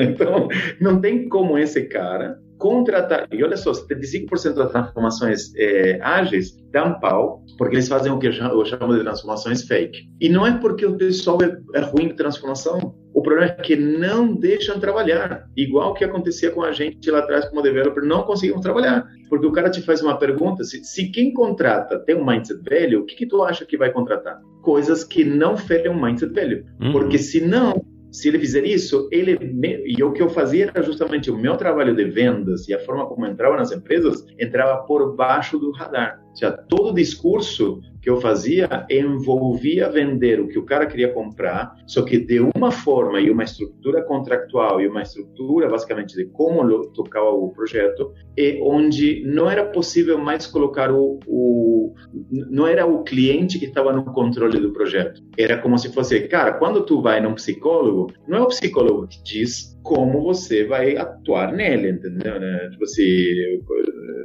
[0.02, 3.26] Então, não tem como esse cara contratar.
[3.32, 8.28] E olha só, 75% das transformações é, ágeis dão pau, porque eles fazem o que
[8.28, 9.98] eu chamo de transformações fake.
[10.20, 12.94] E não é porque o pessoal é, é ruim de transformação.
[13.12, 15.44] O problema é que não deixam trabalhar.
[15.56, 19.04] Igual que acontecia com a gente lá atrás como developer, não conseguimos trabalhar.
[19.28, 23.00] Porque o cara te faz uma pergunta, se, se quem contrata tem um mindset velho,
[23.00, 24.38] o que, que tu acha que vai contratar?
[24.62, 26.64] Coisas que não ferem um mindset velho.
[26.80, 26.92] Uhum.
[26.92, 29.38] Porque se não, se ele fizer isso, ele
[29.86, 33.06] e o que eu fazia era justamente o meu trabalho de vendas e a forma
[33.06, 36.20] como entrava nas empresas entrava por baixo do radar.
[36.30, 41.74] Ou seja, todo discurso que eu fazia envolvia vender o que o cara queria comprar,
[41.86, 46.86] só que de uma forma e uma estrutura contractual e uma estrutura basicamente de como
[46.88, 51.94] tocar o projeto, e onde não era possível mais colocar o, o
[52.30, 55.22] não era o cliente que estava no controle do projeto.
[55.36, 59.22] Era como se fosse, cara, quando tu vai num psicólogo, não é o psicólogo que
[59.22, 62.38] diz como você vai atuar nele, entendeu?
[62.38, 62.68] Né?
[62.70, 63.04] Tipo assim,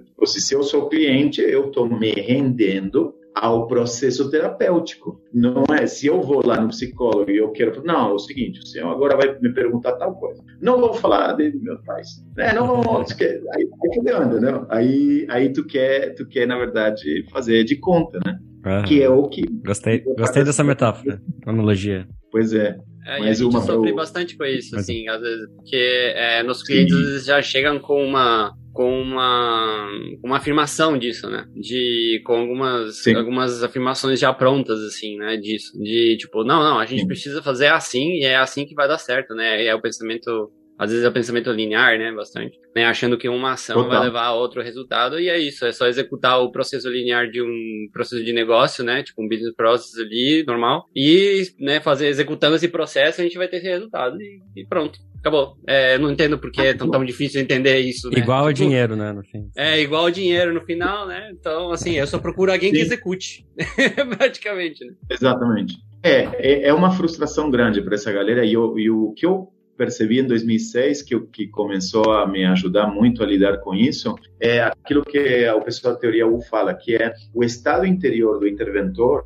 [0.05, 5.21] tipo, se eu sou cliente, eu estou me rendendo ao processo terapêutico.
[5.33, 8.61] Não é se eu vou lá no psicólogo e eu quero, não, é o seguinte,
[8.61, 10.41] o senhor agora vai me perguntar tal coisa.
[10.61, 12.07] Não vou falar de meus pais.
[12.37, 13.05] É, não vou, aí,
[13.53, 14.65] aí fudeu, entendeu?
[14.69, 18.39] Aí, aí tu quer, tu quer na verdade fazer de conta, né?
[18.63, 22.07] Ah, que é o que Gostei, gostei dessa metáfora, analogia.
[22.31, 22.77] Pois é.
[23.05, 27.25] É, Mas a gente sofre bastante com isso, assim, às vezes, porque é, nos clientes
[27.25, 29.87] já chegam com uma com uma,
[30.21, 31.47] uma afirmação disso, né?
[31.55, 35.37] De, com algumas, algumas afirmações já prontas, assim, né?
[35.37, 35.71] Disso.
[35.81, 37.07] De, tipo, não, não, a gente Sim.
[37.07, 39.65] precisa fazer assim e é assim que vai dar certo, né?
[39.65, 42.11] É o pensamento às vezes é o pensamento linear, né?
[42.11, 42.59] Bastante.
[42.75, 43.91] Né, achando que uma ação Total.
[43.91, 47.41] vai levar a outro resultado, e é isso, é só executar o processo linear de
[47.41, 49.01] um processo de negócio, né?
[49.01, 50.85] Tipo um business process ali, normal.
[50.95, 54.99] E, né, fazer, executando esse processo, a gente vai ter esse resultado e, e pronto.
[55.19, 55.57] Acabou.
[55.65, 58.19] É, não entendo porque é tão, tão difícil entender isso, né?
[58.19, 59.11] Igual ao tipo, dinheiro, né?
[59.11, 59.49] No fim.
[59.57, 61.31] É, igual ao dinheiro no final, né?
[61.31, 62.75] Então, assim, eu só procuro alguém Sim.
[62.75, 63.45] que execute.
[64.17, 64.93] Praticamente, né?
[65.09, 65.77] Exatamente.
[66.03, 69.51] É, é, é uma frustração grande para essa galera e, eu, e o que eu
[69.77, 74.15] percebi em 2006 que o que começou a me ajudar muito a lidar com isso
[74.39, 78.47] é aquilo que o pessoal da teoria U fala, que é o estado interior do
[78.47, 79.23] interventor,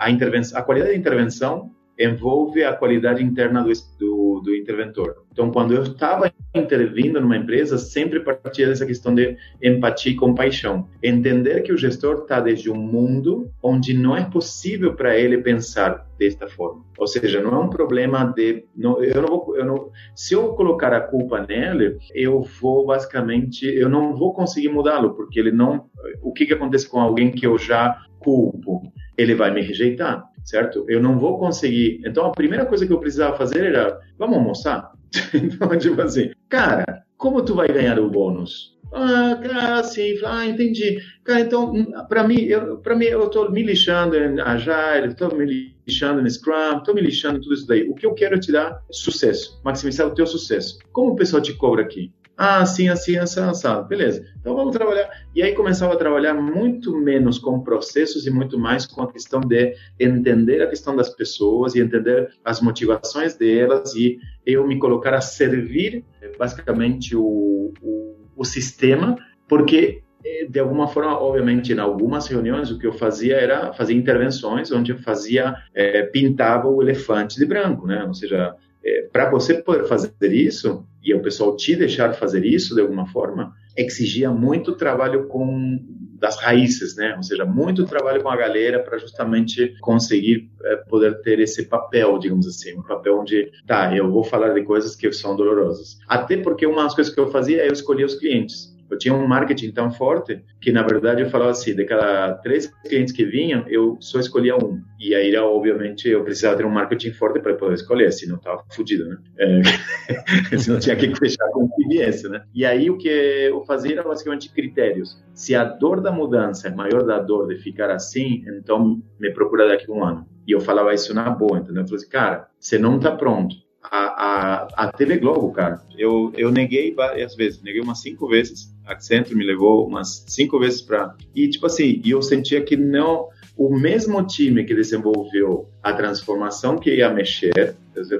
[0.00, 5.24] a, intervenção, a qualidade da intervenção envolve a qualidade interna do, do, do interventor.
[5.32, 10.88] Então, quando eu estava intervindo numa empresa, sempre partia dessa questão de empatia e compaixão.
[11.02, 16.06] Entender que o gestor está desde um mundo onde não é possível para ele pensar
[16.18, 16.84] desta forma.
[16.98, 18.64] Ou seja, não é um problema de.
[18.74, 23.66] Não, eu não vou, eu não, se eu colocar a culpa nele, eu vou basicamente.
[23.66, 25.86] Eu não vou conseguir mudá-lo, porque ele não.
[26.22, 28.82] O que, que acontece com alguém que eu já culpo?
[29.16, 30.86] Ele vai me rejeitar certo?
[30.88, 32.00] Eu não vou conseguir.
[32.06, 34.92] Então, a primeira coisa que eu precisava fazer era: vamos almoçar?
[35.34, 38.76] então, tipo assim, cara, como tu vai ganhar o bônus?
[38.92, 40.98] Ah, cara, sim, ah, entendi.
[41.24, 41.72] Cara, então,
[42.08, 46.30] para mim, eu, para mim, eu tô me lixando em Agile, estou me lixando em
[46.30, 47.88] Scrum, estou me lixando em tudo isso daí.
[47.88, 50.78] O que eu quero é te dar sucesso, maximizar o teu sucesso.
[50.92, 52.12] Como o pessoal te cobra aqui?
[52.36, 53.88] Ah, assim, assim, assim, assado.
[53.88, 54.26] Beleza.
[54.38, 55.08] Então vamos trabalhar.
[55.34, 59.40] E aí começava a trabalhar muito menos com processos e muito mais com a questão
[59.40, 65.14] de entender a questão das pessoas e entender as motivações delas e eu me colocar
[65.14, 66.04] a servir
[66.38, 69.16] basicamente o, o, o sistema,
[69.48, 73.94] porque eh, de alguma forma, obviamente, em algumas reuniões, o que eu fazia era fazer
[73.94, 78.04] intervenções onde eu fazia, é, pintava o elefante de branco, né?
[78.04, 78.54] Ou seja,
[78.86, 83.06] é, para você poder fazer isso, e o pessoal te deixar fazer isso de alguma
[83.06, 85.78] forma, exigia muito trabalho com
[86.18, 87.14] das raízes, né?
[87.16, 92.18] Ou seja, muito trabalho com a galera para justamente conseguir é, poder ter esse papel,
[92.18, 95.98] digamos assim, um papel onde, tá, eu vou falar de coisas que são dolorosas.
[96.08, 99.14] Até porque uma das coisas que eu fazia é eu escolher os clientes eu tinha
[99.14, 103.24] um marketing tão forte que, na verdade, eu falava assim, de cada três clientes que
[103.24, 104.80] vinham, eu só escolhia um.
[104.98, 109.08] E aí, obviamente, eu precisava ter um marketing forte para poder escolher, senão estava fodido,
[109.08, 109.18] né?
[109.38, 109.62] É,
[110.58, 112.42] senão tinha que fechar com o viesse, né?
[112.54, 115.22] E aí, o que eu fazia era basicamente critérios.
[115.34, 119.68] Se a dor da mudança é maior da dor de ficar assim, então me procura
[119.68, 120.26] daqui a um ano.
[120.46, 121.82] E eu falava isso na boa, entendeu?
[121.82, 125.80] Eu falei assim, cara, você não está pronto a, a, a TV Globo, cara.
[125.96, 128.74] Eu, eu neguei várias vezes, neguei umas cinco vezes.
[128.86, 131.14] A Accenture me levou umas cinco vezes para.
[131.34, 133.28] E, tipo assim, eu sentia que não.
[133.56, 137.74] O mesmo time que desenvolveu a transformação que ia mexer,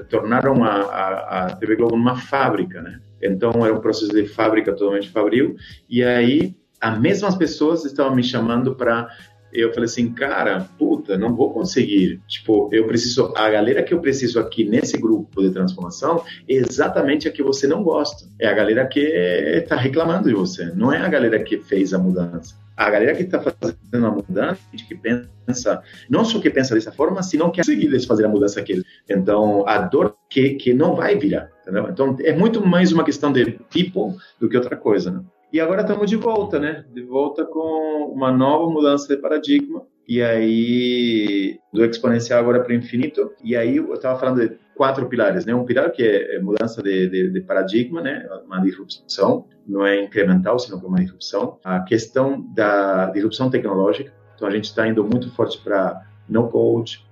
[0.09, 2.99] tornaram a, a, a TV Globo uma fábrica, né?
[3.21, 5.55] Então era um processo de fábrica totalmente fabril.
[5.87, 9.09] E aí, as mesmas pessoas estavam me chamando para
[9.53, 12.21] eu falei assim, cara, puta, não vou conseguir.
[12.27, 17.27] Tipo, eu preciso, a galera que eu preciso aqui nesse grupo de transformação é exatamente
[17.27, 18.27] a que você não gosta.
[18.39, 21.99] É a galera que está reclamando de você, não é a galera que fez a
[21.99, 22.55] mudança.
[22.75, 27.23] A galera que está fazendo a mudança, que pensa, não só que pensa dessa forma,
[27.23, 28.83] senão que conseguir fazer a mudança aqui.
[29.09, 31.89] Então, a dor que, que não vai virar, entendeu?
[31.89, 35.21] Então, é muito mais uma questão de people do que outra coisa, né?
[35.51, 36.83] E agora estamos de volta, né?
[36.93, 39.81] De volta com uma nova mudança de paradigma.
[40.07, 43.31] E aí, do exponencial agora para o infinito.
[43.43, 45.55] E aí, eu estava falando de quatro pilares, né?
[45.55, 48.27] Um pilar que é mudança de, de, de, paradigma, né?
[48.45, 51.59] Uma disrupção, não é incremental, sino que é uma disrupção.
[51.63, 54.13] A questão da disrupção tecnológica.
[54.35, 57.05] Então, a gente está indo muito forte para no-code,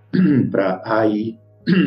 [0.52, 1.40] para AI,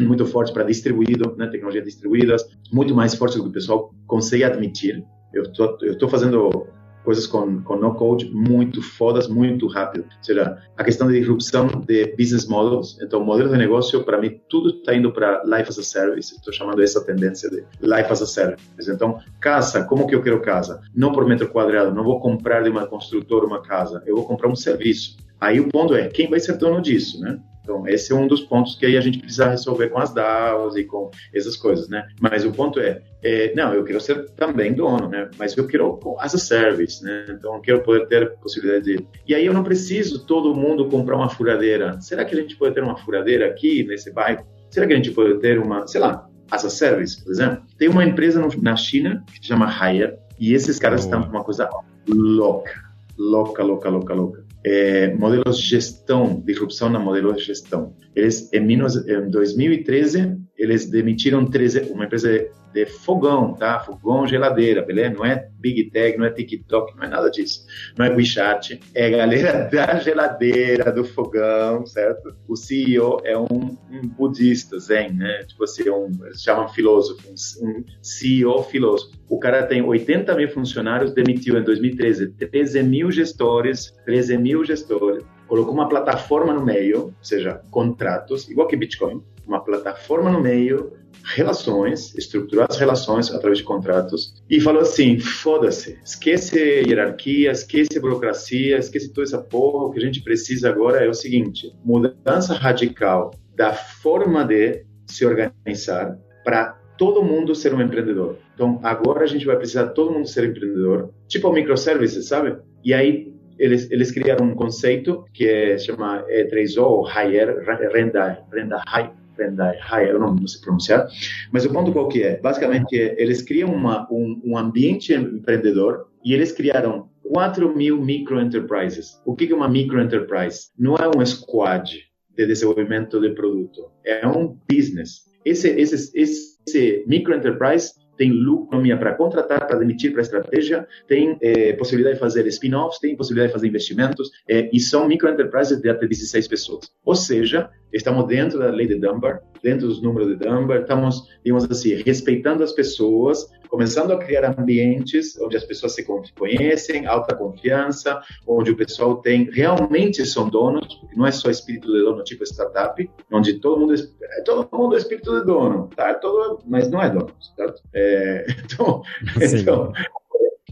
[0.06, 1.46] muito forte para distribuído, né?
[1.46, 5.04] Tecnologias distribuídas, muito mais forte do que o pessoal consegue admitir.
[5.32, 6.66] Eu tô, eu tô fazendo
[7.08, 10.04] coisas com, com no code muito fodas, muito rápido.
[10.04, 12.98] Ou seja, a questão de disrupção de business models.
[13.00, 16.34] Então, modelo de negócio, para mim, tudo está indo para life as a service.
[16.34, 18.90] Estou chamando essa tendência de life as a service.
[18.90, 20.82] Então, casa, como que eu quero casa?
[20.94, 24.48] Não por metro quadrado, não vou comprar de uma construtora uma casa, eu vou comprar
[24.48, 25.16] um serviço.
[25.40, 27.38] Aí o ponto é, quem vai ser dono disso, né?
[27.68, 30.74] Então, esse é um dos pontos que aí a gente precisa resolver com as DAOs
[30.74, 32.08] e com essas coisas, né?
[32.18, 35.28] Mas o ponto é, é não, eu quero ser também dono, né?
[35.38, 37.26] Mas eu quero as a service, né?
[37.28, 39.06] Então, eu quero poder ter possibilidade de...
[39.26, 42.00] E aí eu não preciso todo mundo comprar uma furadeira.
[42.00, 44.46] Será que a gente pode ter uma furadeira aqui, nesse bairro?
[44.70, 47.62] Será que a gente pode ter uma, sei lá, as a service, por exemplo?
[47.76, 51.44] Tem uma empresa na China que se chama Haier e esses caras estão com uma
[51.44, 51.68] coisa
[52.08, 52.72] louca,
[53.18, 57.94] louca, louca, louca, louca é, modelos de gestão, disrupção na modelo de gestão.
[58.14, 63.78] Eles, em 2013, eles demitiram 13, uma empresa de, fogão, tá?
[63.80, 65.14] Fogão, geladeira, beleza?
[65.14, 67.64] Não é Big Tech, não é TikTok, não é nada disso.
[67.96, 72.34] Não é WeChat, é galera da geladeira, do fogão, certo?
[72.48, 75.44] O CEO é um, um budista, zen, né?
[75.44, 79.16] Tipo assim, um, eles chamam filósofo, um CEO filósofo.
[79.28, 85.24] O cara tem 80 mil funcionários, demitiu em 2013 13 mil gestores, 13 mil gestores,
[85.46, 90.92] colocou uma plataforma no meio, ou seja, contratos, igual que Bitcoin, uma plataforma no meio,
[91.24, 98.78] relações, estruturar as relações através de contratos e falou assim: foda-se, esquece hierarquia, esquece burocracia,
[98.78, 99.86] esquece toda essa porra.
[99.86, 105.24] O que a gente precisa agora é o seguinte: mudança radical da forma de se
[105.24, 108.36] organizar para todo mundo ser um empreendedor.
[108.54, 112.56] Então, agora a gente vai precisar todo mundo ser empreendedor, tipo microservices, sabe?
[112.84, 119.12] E aí eles, eles criaram um conceito que é, chama E3O, Higher, renda, renda high,
[119.38, 121.08] renda higher, eu não, não sei pronunciar,
[121.52, 122.38] mas o ponto qual que é?
[122.40, 129.20] Basicamente, eles criam uma, um, um ambiente empreendedor e eles criaram 4 mil microenterprises.
[129.24, 130.70] O que é uma microenterprise?
[130.78, 135.28] Não é um squad de desenvolvimento de produto, é um business.
[135.44, 142.16] Esse, esse, esse microenterprise tem lucro para contratar, para demitir, para estratégia, tem é, possibilidade
[142.16, 146.48] de fazer spin-offs, tem possibilidade de fazer investimentos, é, e são microenterprises de até 16
[146.48, 146.90] pessoas.
[147.04, 151.64] Ou seja, estamos dentro da lei de Dunbar, dentro dos números de Dunbar, estamos, digamos
[151.70, 158.20] assim, respeitando as pessoas, começando a criar ambientes onde as pessoas se conhecem, alta confiança,
[158.46, 162.44] onde o pessoal tem realmente são donos, porque não é só espírito de dono tipo
[162.44, 166.14] startup, onde todo mundo é todo mundo é espírito de dono, tá?
[166.14, 167.82] Todo, mas não é dono, certo?
[167.92, 169.02] É, então,
[169.40, 169.92] então,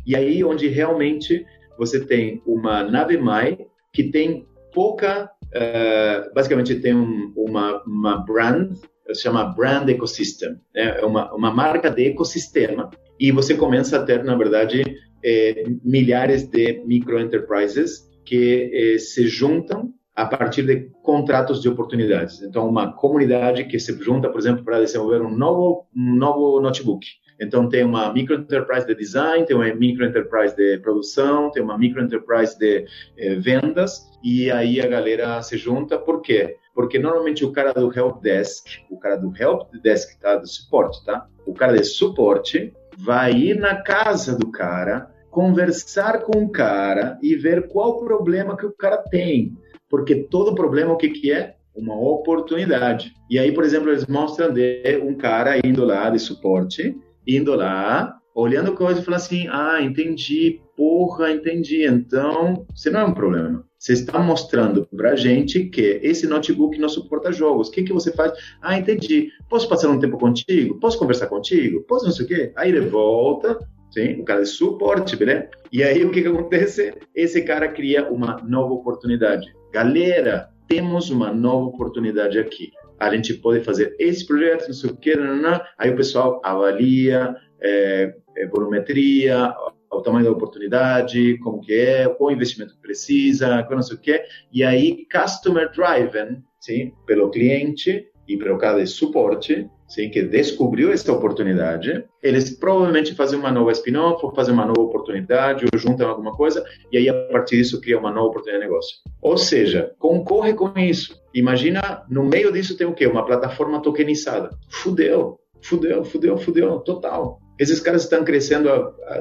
[0.05, 1.45] e aí onde realmente
[1.79, 8.77] você tem uma nave mãe que tem pouca, uh, basicamente tem um, uma, uma brand,
[9.13, 10.99] se chama Brand Ecosystem, né?
[10.99, 14.85] é uma, uma marca de ecossistema, e você começa a ter, na verdade,
[15.25, 22.43] eh, milhares de micro-enterprises que eh, se juntam a partir de contratos de oportunidades.
[22.43, 27.07] Então, uma comunidade que se junta, por exemplo, para desenvolver um novo, um novo notebook.
[27.41, 31.77] Então, tem uma micro enterprise de design, tem uma micro enterprise de produção, tem uma
[31.77, 32.87] micro enterprise de
[33.19, 35.99] eh, vendas, e aí a galera se junta.
[35.99, 36.57] Por quê?
[36.75, 40.37] Porque normalmente o cara do help desk, o cara do help desk, tá?
[40.37, 41.27] Do suporte, tá?
[41.47, 47.35] O cara de suporte vai ir na casa do cara, conversar com o cara e
[47.35, 49.57] ver qual problema que o cara tem.
[49.89, 51.55] Porque todo problema, o que, que é?
[51.75, 53.13] Uma oportunidade.
[53.31, 56.97] E aí, por exemplo, eles mostram de um cara indo lá de suporte
[57.27, 61.87] indo lá, olhando coisa e falando assim: ah, entendi, porra, entendi.
[61.87, 63.65] Então, você não é um problema.
[63.79, 67.69] Você está mostrando para a gente que esse notebook não suporta jogos.
[67.69, 68.33] O que, que você faz?
[68.61, 69.31] Ah, entendi.
[69.49, 70.79] Posso passar um tempo contigo?
[70.81, 71.83] Posso conversar contigo?
[71.83, 72.53] Posso não sei o quê?
[72.57, 73.59] Aí ele volta,
[73.91, 75.49] sim, o cara de suporte, beleza?
[75.71, 76.95] E aí o que, que acontece?
[77.15, 79.47] Esse cara cria uma nova oportunidade.
[79.73, 84.97] Galera, temos uma nova oportunidade aqui a gente pode fazer esse projeto, não sei o
[84.97, 85.61] que, não, não.
[85.79, 89.55] aí o pessoal avalia é, é, volumetria,
[89.91, 94.01] o tamanho da oportunidade, como que é, qual investimento que precisa, qual não sei o
[94.01, 94.23] que,
[94.53, 100.93] e aí customer driven, sim, pelo cliente e pelo cara de suporte, sim, que descobriu
[100.93, 106.09] essa oportunidade, eles provavelmente fazem uma nova spin-off, ou fazem uma nova oportunidade, ou juntam
[106.09, 108.97] alguma coisa, e aí a partir disso cria uma nova oportunidade de negócio.
[109.23, 111.21] Ou seja, concorre com isso.
[111.35, 113.07] Imagina, no meio disso tem o quê?
[113.07, 114.51] Uma plataforma tokenizada.
[114.71, 117.41] Fudeu, fudeu, fudeu, fudeu, total.
[117.59, 118.69] Esses caras estão crescendo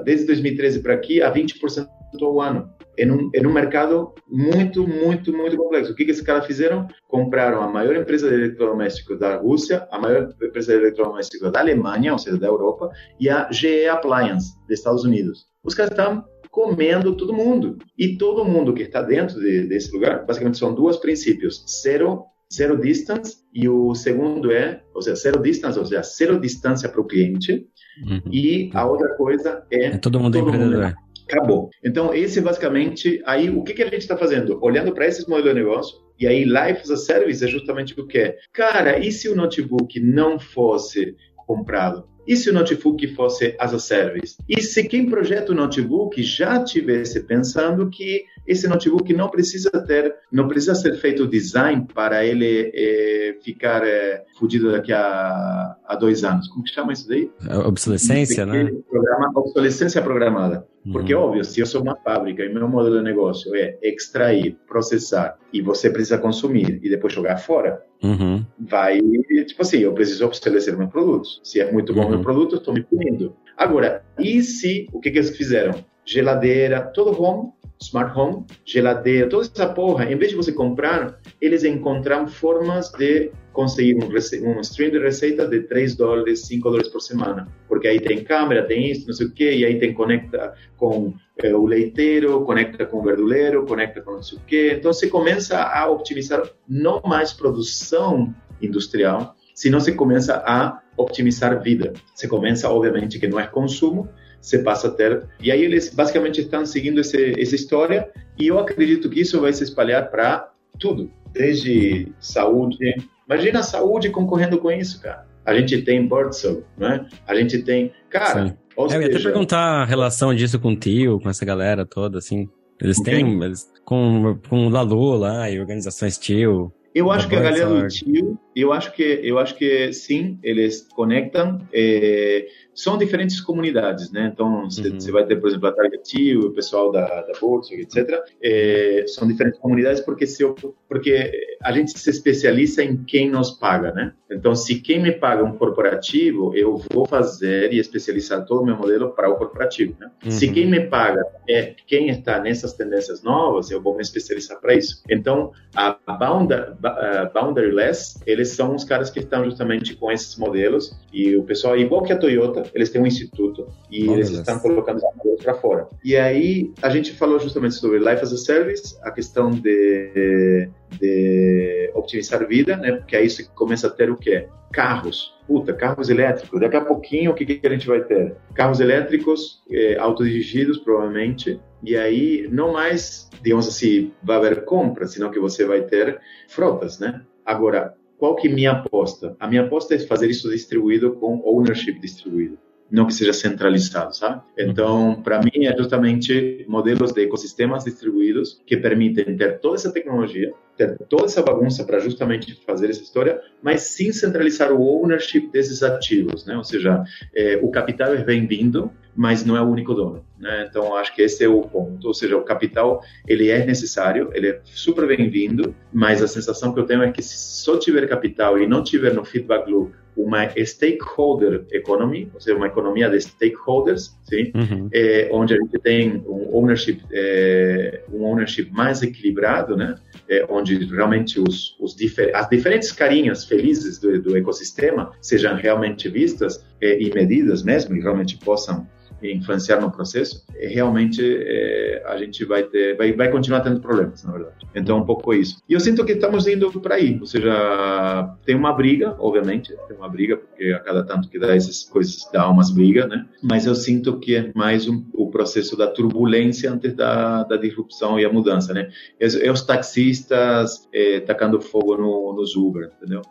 [0.04, 1.88] desde 2013 para aqui a 20%
[2.22, 5.92] ao ano em um, em um mercado muito, muito, muito complexo.
[5.92, 6.88] O que, que esses caras fizeram?
[7.08, 12.14] Compraram a maior empresa de eletrodomésticos da Rússia, a maior empresa de eletrodomésticos da Alemanha,
[12.14, 12.90] ou seja, da Europa,
[13.20, 15.46] e a GE Appliance, dos Estados Unidos.
[15.64, 17.78] Os caras estão comendo todo mundo.
[17.98, 21.66] E todo mundo que está dentro de, desse lugar, basicamente são dois princípios.
[21.84, 22.24] Zero
[22.54, 27.02] zero distance e o segundo é, ou seja, zero distance, ou seja, zero distância para
[27.02, 27.68] o cliente.
[28.06, 28.22] Uhum.
[28.32, 30.86] E a outra coisa é, é todo mundo todo empreendedor.
[30.86, 31.70] Mundo Acabou.
[31.84, 34.60] Então, esse basicamente, aí o que, que a gente está fazendo?
[34.62, 38.08] Olhando para esses modelos de negócio, e aí Life as a Service é justamente o
[38.08, 38.38] que é.
[38.54, 42.08] Cara, e se o notebook não fosse comprado?
[42.28, 44.36] E se o notebook fosse as a service?
[44.50, 50.16] E se quem projeta o notebook já tivesse pensando que esse notebook não precisa ter,
[50.32, 56.24] não precisa ser feito design para ele é, ficar é, fudido daqui a, a dois
[56.24, 56.48] anos.
[56.48, 57.30] Como que chama isso daí?
[57.66, 58.72] Obsolescência, né?
[58.90, 60.68] Programa, obsolescência programada.
[60.92, 61.22] Porque, uhum.
[61.22, 65.62] óbvio, se eu sou uma fábrica e meu modelo de negócio é extrair, processar e
[65.62, 68.46] você precisa consumir e depois jogar fora, uhum.
[68.60, 69.00] vai,
[69.46, 71.42] tipo assim, eu preciso obsolescer meus produtos.
[71.44, 72.10] Se é muito bom uhum.
[72.10, 73.36] meu produto, estou me punindo.
[73.58, 75.74] Agora, e se, o que, que eles fizeram?
[76.06, 81.64] Geladeira, todo home, smart home, geladeira, toda essa porra, em vez de você comprar, eles
[81.64, 87.00] encontraram formas de conseguir um, um stream de receita de 3 dólares, 5 dólares por
[87.00, 87.48] semana.
[87.68, 91.14] Porque aí tem câmera, tem isso, não sei o quê, e aí tem conecta com
[91.44, 94.76] o leiteiro, conecta com o verduleiro, conecta com não sei o quê.
[94.78, 101.94] Então você começa a optimizar não mais produção industrial, senão você começa a optimizar vida.
[102.14, 105.28] Você começa, obviamente, que não é consumo, você passa a ter.
[105.40, 109.52] E aí eles basicamente estão seguindo esse, essa história e eu acredito que isso vai
[109.54, 112.96] se espalhar para tudo, desde saúde.
[113.28, 115.26] Imagina a saúde concorrendo com isso, cara.
[115.46, 117.06] A gente tem Birdsell, né?
[117.28, 117.92] A gente tem.
[118.10, 118.58] Cara.
[118.76, 121.46] Ou é, seja, eu ia até perguntar a relação disso com o tio, com essa
[121.46, 122.50] galera toda, assim.
[122.82, 123.44] Eles têm.
[123.44, 126.74] Eles, com, com o Lalu lá e organizações tio.
[126.94, 130.88] Eu acho que a galera do tio, eu acho que eu acho que sim, eles
[130.96, 131.60] conectam.
[131.74, 134.30] É, são diferentes comunidades, né?
[134.34, 135.14] Então, você uhum.
[135.14, 138.22] vai ter, por exemplo, a Target, o pessoal da, da Bolsa, etc.
[138.44, 140.54] É, são diferentes comunidades porque, se eu,
[140.90, 141.32] porque
[141.64, 144.14] a gente se especializa em quem nos paga, né?
[144.30, 148.76] Então, se quem me paga um corporativo, eu vou fazer e especializar todo o meu
[148.76, 150.12] modelo para o corporativo, né?
[150.26, 150.32] Uhum.
[150.32, 154.74] Se quem me paga é quem está nessas tendências novas, eu vou me especializar para
[154.76, 155.02] isso.
[155.10, 160.98] Então, a Boundary, a Boundaryless, eles são os caras que estão justamente com esses modelos
[161.12, 164.98] e o pessoal, igual que a Toyota, eles têm um instituto e eles estão colocando
[164.98, 165.88] os modelos para fora.
[166.04, 170.70] E aí a gente falou justamente sobre Life as a Service, a questão de,
[171.00, 172.94] de optimizar vida, né?
[172.94, 174.48] Porque aí você começa a ter o quê?
[174.72, 175.34] Carros.
[175.48, 178.36] puta, carros elétricos, daqui a pouquinho o que, que a gente vai ter?
[178.54, 185.32] Carros elétricos é, autodirigidos, provavelmente, e aí não mais, digamos assim, vai haver compra, senão
[185.32, 187.22] que você vai ter frotas, né?
[187.46, 187.94] Agora,
[188.26, 189.36] qual que é minha aposta?
[189.40, 192.58] A minha aposta é fazer isso distribuído com ownership distribuído
[192.90, 194.44] não que seja centralizado, sabe?
[194.58, 200.54] Então, para mim, é justamente modelos de ecossistemas distribuídos que permitem ter toda essa tecnologia,
[200.78, 205.82] ter toda essa bagunça para justamente fazer essa história, mas sem centralizar o ownership desses
[205.82, 206.58] ativos, né?
[206.58, 207.04] Ou seja,
[207.34, 210.68] é, o capital é bem-vindo, mas não é o único dono, né?
[210.70, 212.08] Então, acho que esse é o ponto.
[212.08, 216.80] Ou seja, o capital, ele é necessário, ele é super bem-vindo, mas a sensação que
[216.80, 220.48] eu tenho é que se só tiver capital e não tiver no feedback loop uma
[220.66, 224.90] stakeholder economy, ou seja, uma economia de stakeholders, sim, uhum.
[224.94, 229.96] é, onde a gente tem um ownership, é, um ownership mais equilibrado, né,
[230.30, 236.10] é, onde realmente os, os difer as diferentes carinhas felizes do, do ecossistema sejam realmente
[236.10, 238.88] vistas é, e medidas mesmo, e realmente possam
[239.34, 244.24] influenciar no processo, é, realmente é, a gente vai ter, vai, vai continuar tendo problemas,
[244.24, 244.56] na verdade.
[244.76, 245.58] Então, um pouco isso.
[245.68, 249.98] E eu sinto que estamos indo para aí, ou seja, tem uma briga, obviamente, tem
[249.98, 253.26] uma briga, porque a cada tanto que dá essas coisas, dá umas brigas, né?
[253.42, 258.20] Mas eu sinto que é mais um, o processo da turbulência antes da, da disrupção
[258.20, 258.90] e a mudança, né?
[259.20, 263.22] É, é os taxistas é, tacando fogo no, nos Uber, entendeu?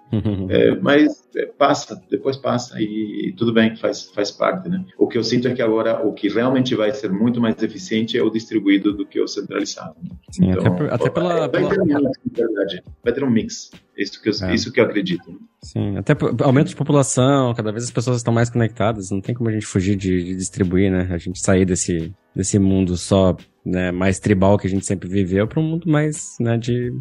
[0.48, 4.84] É, mas é, passa, depois passa e, e tudo bem, faz, faz parte, né?
[4.98, 7.62] O que eu sinto é que agora Agora, o que realmente vai ser muito mais
[7.62, 9.94] eficiente é o distribuído do que o centralizado.
[10.30, 12.82] Sim, então, até, até pela, vai, ter um mix, verdade.
[13.02, 13.70] Vai ter um mix.
[13.96, 14.54] Isso que eu, é.
[14.54, 15.38] isso que eu acredito.
[15.62, 19.50] Sim, até aumento de população, cada vez as pessoas estão mais conectadas, não tem como
[19.50, 21.08] a gente fugir de, de distribuir, né?
[21.10, 25.46] A gente sair desse, desse mundo só né, mais tribal que a gente sempre viveu
[25.46, 26.92] para um mundo mais né, de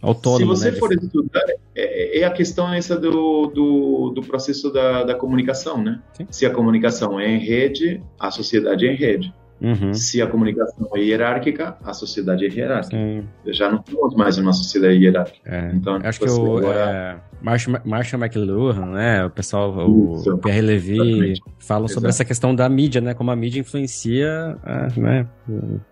[0.00, 0.56] autônomo.
[0.56, 1.44] Se você né, for estudar,
[1.74, 6.00] é, é, a questão essa do, do, do processo da, da comunicação, né?
[6.12, 6.26] Sim.
[6.30, 9.32] Se a comunicação é em rede, a sociedade é em rede.
[9.60, 9.92] Uhum.
[9.92, 12.96] Se a comunicação é hierárquica, a sociedade é hierárquica.
[12.96, 13.24] Sim.
[13.46, 15.40] Já não temos mais uma sociedade hierárquica.
[15.44, 15.70] É.
[15.74, 16.78] Então, acho que o agora...
[16.78, 21.42] é, Marshall, Marshall McLuhan, né, o pessoal, o Pierre Levy, Exatamente.
[21.58, 25.26] falam sobre essa questão da mídia, né, como a mídia influencia a, né,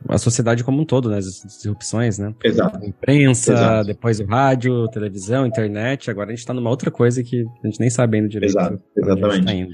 [0.09, 2.35] a sociedade como um todo, né, as disrupções, né.
[2.45, 2.85] Exato.
[2.85, 3.87] imprensa, Exato.
[3.87, 7.81] depois o rádio, televisão, internet, agora a gente está numa outra coisa que a gente
[7.81, 8.51] nem sabe ainda direito.
[8.51, 8.81] Exato.
[8.97, 9.69] Exatamente.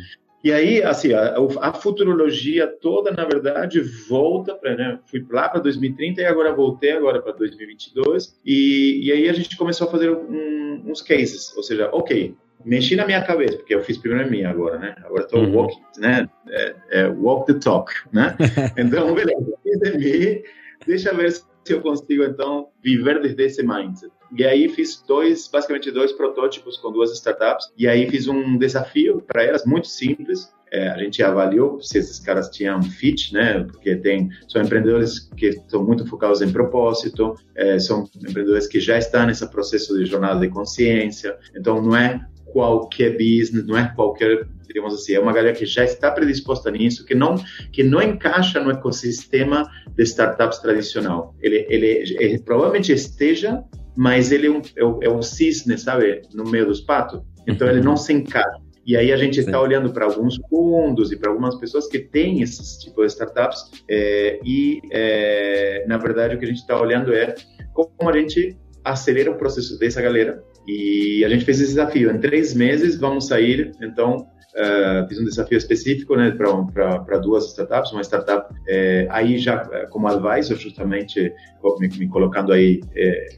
[0.45, 5.63] E aí, assim, a, a, futurologia toda, na verdade, volta para, né, fui lá para
[5.63, 8.39] 2030 e agora voltei agora para 2022.
[8.45, 12.95] E, e aí a gente começou a fazer um, uns cases, ou seja, ok, mexi
[12.95, 14.95] na minha cabeça, porque eu fiz primeiro a minha agora, né?
[15.03, 15.57] Agora estou uhum.
[15.57, 16.29] walk, né?
[16.51, 18.37] É, é, walk the talk, né?
[18.77, 20.43] Então, beleza, fiz de mim,
[20.87, 21.43] deixa eu ver se
[21.73, 24.13] eu consigo, então, viver desde esse mindset.
[24.37, 27.73] E aí fiz dois, basicamente dois protótipos com duas startups.
[27.79, 30.53] E aí fiz um desafio para elas muito simples.
[30.73, 33.63] É, a gente avaliou se esses caras tinham fit, né?
[33.63, 38.99] Porque tem são empreendedores que estão muito focados em propósito, é, são empreendedores que já
[38.99, 41.39] estão nesse processo de jornada de consciência.
[41.55, 45.85] Então não é qualquer business, não é qualquer digamos assim, é uma galera que já
[45.85, 47.37] está predisposta nisso, que não
[47.71, 51.35] que não encaixa no ecossistema de startups tradicional.
[51.43, 53.63] Ele, ele, ele provavelmente esteja
[53.97, 57.21] mas ele é um, é, um, é um cisne, sabe, no meio dos patos.
[57.47, 58.61] Então ele não se encaixa.
[58.87, 62.43] E aí a gente está olhando para alguns fundos e para algumas pessoas que têm
[62.43, 67.15] esses tipos de startups é, e, é, na verdade, o que a gente está olhando
[67.15, 67.35] é
[67.73, 70.45] como a gente acelera o processo dessa galera.
[70.67, 72.11] E a gente fez esse desafio.
[72.11, 77.91] Em três meses vamos sair, então, Uh, fiz um desafio específico né, para duas startups,
[77.91, 81.35] uma startup é, aí já eh, como advisor, justamente
[81.81, 82.81] me, me colocando aí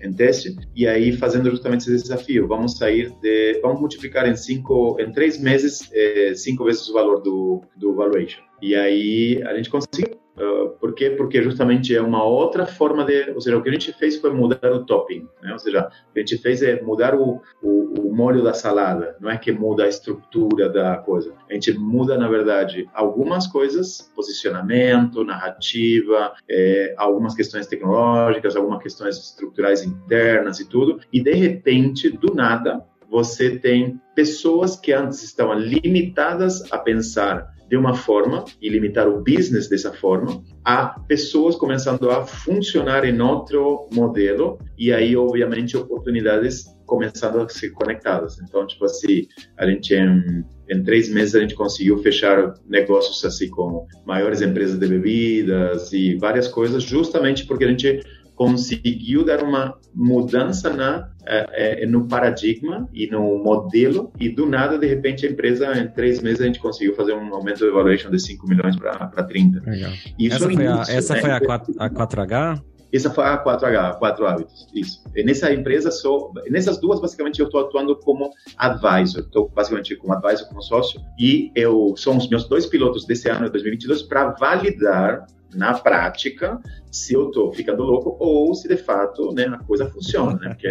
[0.02, 2.46] em teste, e aí fazendo justamente esse desafio.
[2.46, 5.90] Vamos sair de, vamos multiplicar em cinco, em três meses,
[6.34, 8.42] cinco vezes o valor do, do valuation.
[8.60, 11.10] E aí a gente conseguiu Uh, por quê?
[11.10, 14.30] Porque justamente é uma outra forma de, ou seja, o que a gente fez foi
[14.30, 15.52] mudar o topping, né?
[15.52, 19.16] ou seja, o que a gente fez é mudar o, o, o, molho da salada,
[19.18, 24.12] não é que muda a estrutura da coisa, a gente muda, na verdade, algumas coisas,
[24.14, 32.10] posicionamento, narrativa, é, algumas questões tecnológicas, algumas questões estruturais internas e tudo, e de repente,
[32.10, 38.68] do nada, você tem pessoas que antes estavam limitadas a pensar de uma forma e
[38.68, 45.16] limitar o business dessa forma, a pessoas começando a funcionar em outro modelo e aí,
[45.16, 48.38] obviamente, oportunidades começando a ser conectadas.
[48.40, 49.26] Então, tipo assim,
[49.58, 54.78] a gente em, em três meses a gente conseguiu fechar negócios assim com maiores empresas
[54.78, 58.00] de bebidas e várias coisas, justamente porque a gente
[58.36, 64.78] conseguiu dar uma mudança na é, é, no paradigma e no modelo e do nada
[64.78, 68.10] de repente a empresa em três meses a gente conseguiu fazer um aumento de valuation
[68.10, 69.90] de 5 milhões para 30 Legal.
[70.16, 71.20] Isso essa foi, a, essa né?
[71.20, 72.62] foi a, 4, a 4H
[72.92, 75.02] essa foi a 4H, 4 hábitos, isso.
[75.14, 79.22] E nessa empresa, sou, nessas duas, basicamente, eu estou atuando como advisor.
[79.22, 81.00] Estou basicamente como advisor, como sócio.
[81.18, 87.12] E eu são os meus dois pilotos desse ano, 2022, para validar na prática se
[87.12, 90.48] eu estou ficando louco ou se de fato né, a coisa funciona, né?
[90.48, 90.68] Porque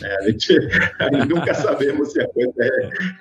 [0.00, 0.52] né, a, gente,
[1.00, 2.52] a, gente, nunca sabemos se a coisa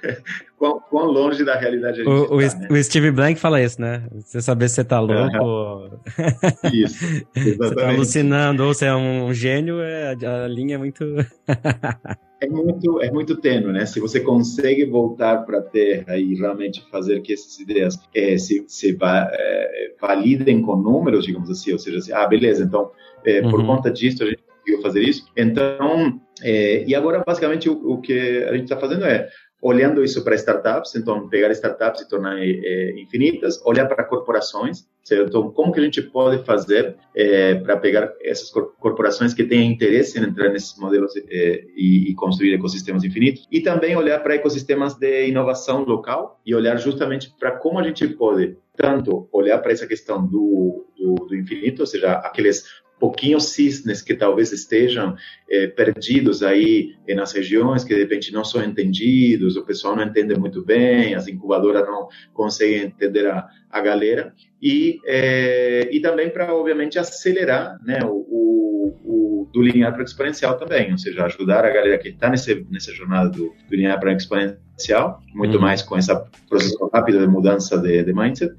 [0.04, 0.18] é
[0.58, 2.68] quão, quão longe da realidade a gente o, tá, né?
[2.70, 4.04] o Steve Blank fala isso, né?
[4.14, 5.38] Você saber se você tá louco.
[5.38, 6.00] Uhum.
[6.72, 7.58] Isso, exatamente.
[7.58, 11.04] você tá alucinando ou se é um gênio, é, a linha é muito.
[12.44, 13.86] É muito é muito tênue, né?
[13.86, 18.64] Se você consegue voltar para a Terra e realmente fazer que essas ideias é, se,
[18.68, 22.92] se va, é, validem com números, digamos assim, ou seja, assim, ah, beleza, então
[23.26, 23.52] é, uhum.
[23.52, 25.26] por conta disso a gente conseguiu fazer isso.
[25.38, 29.30] Então, é, e agora basicamente o, o que a gente está fazendo é
[29.64, 35.30] olhando isso para startups, então pegar startups e tornar é, infinitas, olhar para corporações, certo?
[35.30, 40.20] Então, como que a gente pode fazer é, para pegar essas corporações que têm interesse
[40.20, 44.96] em entrar nesses modelos é, e, e, construir ecossistemas infinitos, e também olhar para ecossistemas
[44.96, 49.88] de inovação local e olhar justamente para como a gente pode tanto olhar para essa
[49.88, 52.66] questão do, do, do infinito, ou seja, aqueles
[53.04, 55.18] pouquinhos cisnes que talvez estejam
[55.52, 60.34] é, perdidos aí nas regiões que de repente não são entendidos, o pessoal não entende
[60.40, 66.56] muito bem, as incubadoras não conseguem entender a, a galera e é, e também para
[66.56, 71.74] obviamente acelerar né o, o, o do linear para exponencial também, ou seja, ajudar a
[71.74, 75.62] galera que está nessa jornada do, do linear para exponencial, muito uhum.
[75.62, 76.10] mais com esse
[76.48, 78.56] processo rápido de mudança de, de mindset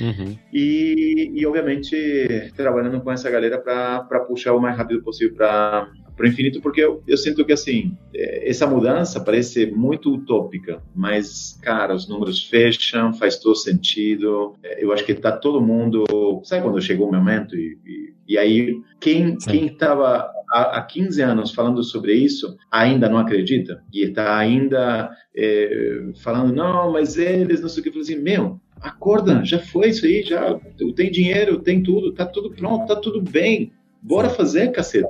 [0.00, 0.36] Uhum.
[0.52, 6.26] E, e, obviamente, trabalhando com essa galera para puxar o mais rápido possível para o
[6.26, 11.94] infinito, porque eu, eu, sinto que, assim, é, essa mudança parece muito utópica, mas, cara,
[11.94, 14.54] os números fecham, faz todo sentido.
[14.62, 16.04] É, eu acho que tá todo mundo.
[16.44, 17.56] Sabe quando chegou o momento?
[17.56, 19.36] E, e, e aí, quem
[19.66, 26.10] estava há, há 15 anos falando sobre isso ainda não acredita e está ainda é,
[26.22, 27.88] falando, não, mas eles não sei o que.
[27.88, 30.58] Eu falei assim, meu acorda, já foi isso aí, já
[30.94, 33.72] tem dinheiro, tem tudo, tá tudo pronto, tá tudo bem.
[34.02, 35.08] Bora fazer, cacete.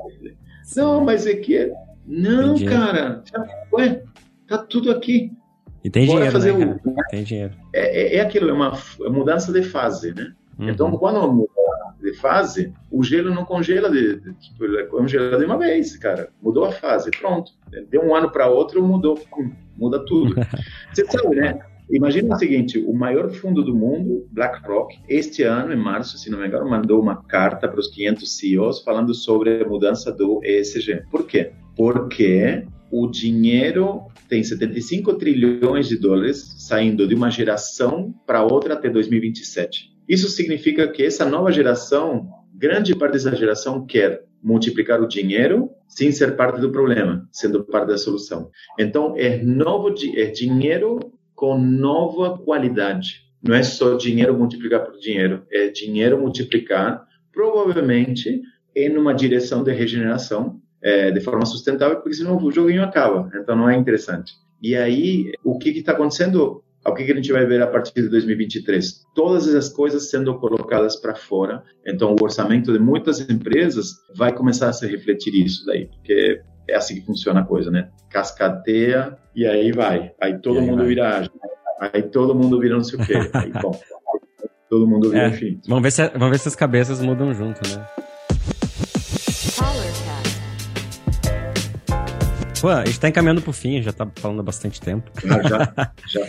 [0.74, 1.72] Não, mas é que é...
[2.06, 4.00] Não, cara, já foi,
[4.46, 5.32] tá tudo aqui.
[5.82, 7.10] E tem Bora dinheiro, fazer né, o...
[7.10, 7.54] Tem dinheiro.
[7.72, 8.78] É, é, é, aquilo, é uma
[9.08, 10.32] mudança de fase, né?
[10.58, 10.70] Uhum.
[10.70, 11.50] Então, quando muda
[12.00, 16.30] de fase, o gelo não congela de, de, tipo, ele congela de uma vez, cara.
[16.40, 17.52] Mudou a fase, pronto.
[17.90, 19.18] Deu um ano para outro, mudou,
[19.76, 20.34] muda tudo.
[20.92, 21.58] Você sabe, né?
[21.90, 26.38] Imagina o seguinte: o maior fundo do mundo, BlackRock, este ano, em março, se não
[26.38, 31.02] me engano, mandou uma carta para os 500 CEOs falando sobre a mudança do ESG.
[31.10, 31.52] Por quê?
[31.76, 38.88] Porque o dinheiro tem 75 trilhões de dólares saindo de uma geração para outra até
[38.88, 39.94] 2027.
[40.08, 46.12] Isso significa que essa nova geração, grande parte dessa geração quer multiplicar o dinheiro sem
[46.12, 48.50] ser parte do problema, sendo parte da solução.
[48.78, 50.98] Então, é novo é dinheiro
[51.36, 53.26] com nova qualidade.
[53.42, 58.40] Não é só dinheiro multiplicar por dinheiro, é dinheiro multiplicar provavelmente
[58.74, 63.30] em uma direção de regeneração é, de forma sustentável, porque senão o joguinho acaba.
[63.40, 64.32] Então não é interessante.
[64.62, 66.62] E aí, o que está acontecendo?
[66.84, 69.04] O que, que a gente vai ver a partir de 2023?
[69.14, 71.62] Todas essas coisas sendo colocadas para fora.
[71.84, 76.76] Então, o orçamento de muitas empresas vai começar a se refletir isso daí, porque é
[76.76, 77.88] assim que funciona a coisa, né?
[78.08, 80.12] Cascateia e aí vai.
[80.20, 80.86] Aí todo aí mundo vai.
[80.86, 81.30] vira
[81.80, 83.14] Aí todo mundo vira não sei o quê.
[83.34, 83.78] Aí, bom,
[84.68, 85.60] todo mundo vira é, enfim.
[85.68, 87.86] Vamos ver, se, vamos ver se as cabeças mudam junto, né?
[92.60, 95.10] Pô, a gente tá encaminhando pro fim, já tá falando há bastante tempo.
[95.24, 96.26] Ah, já, já.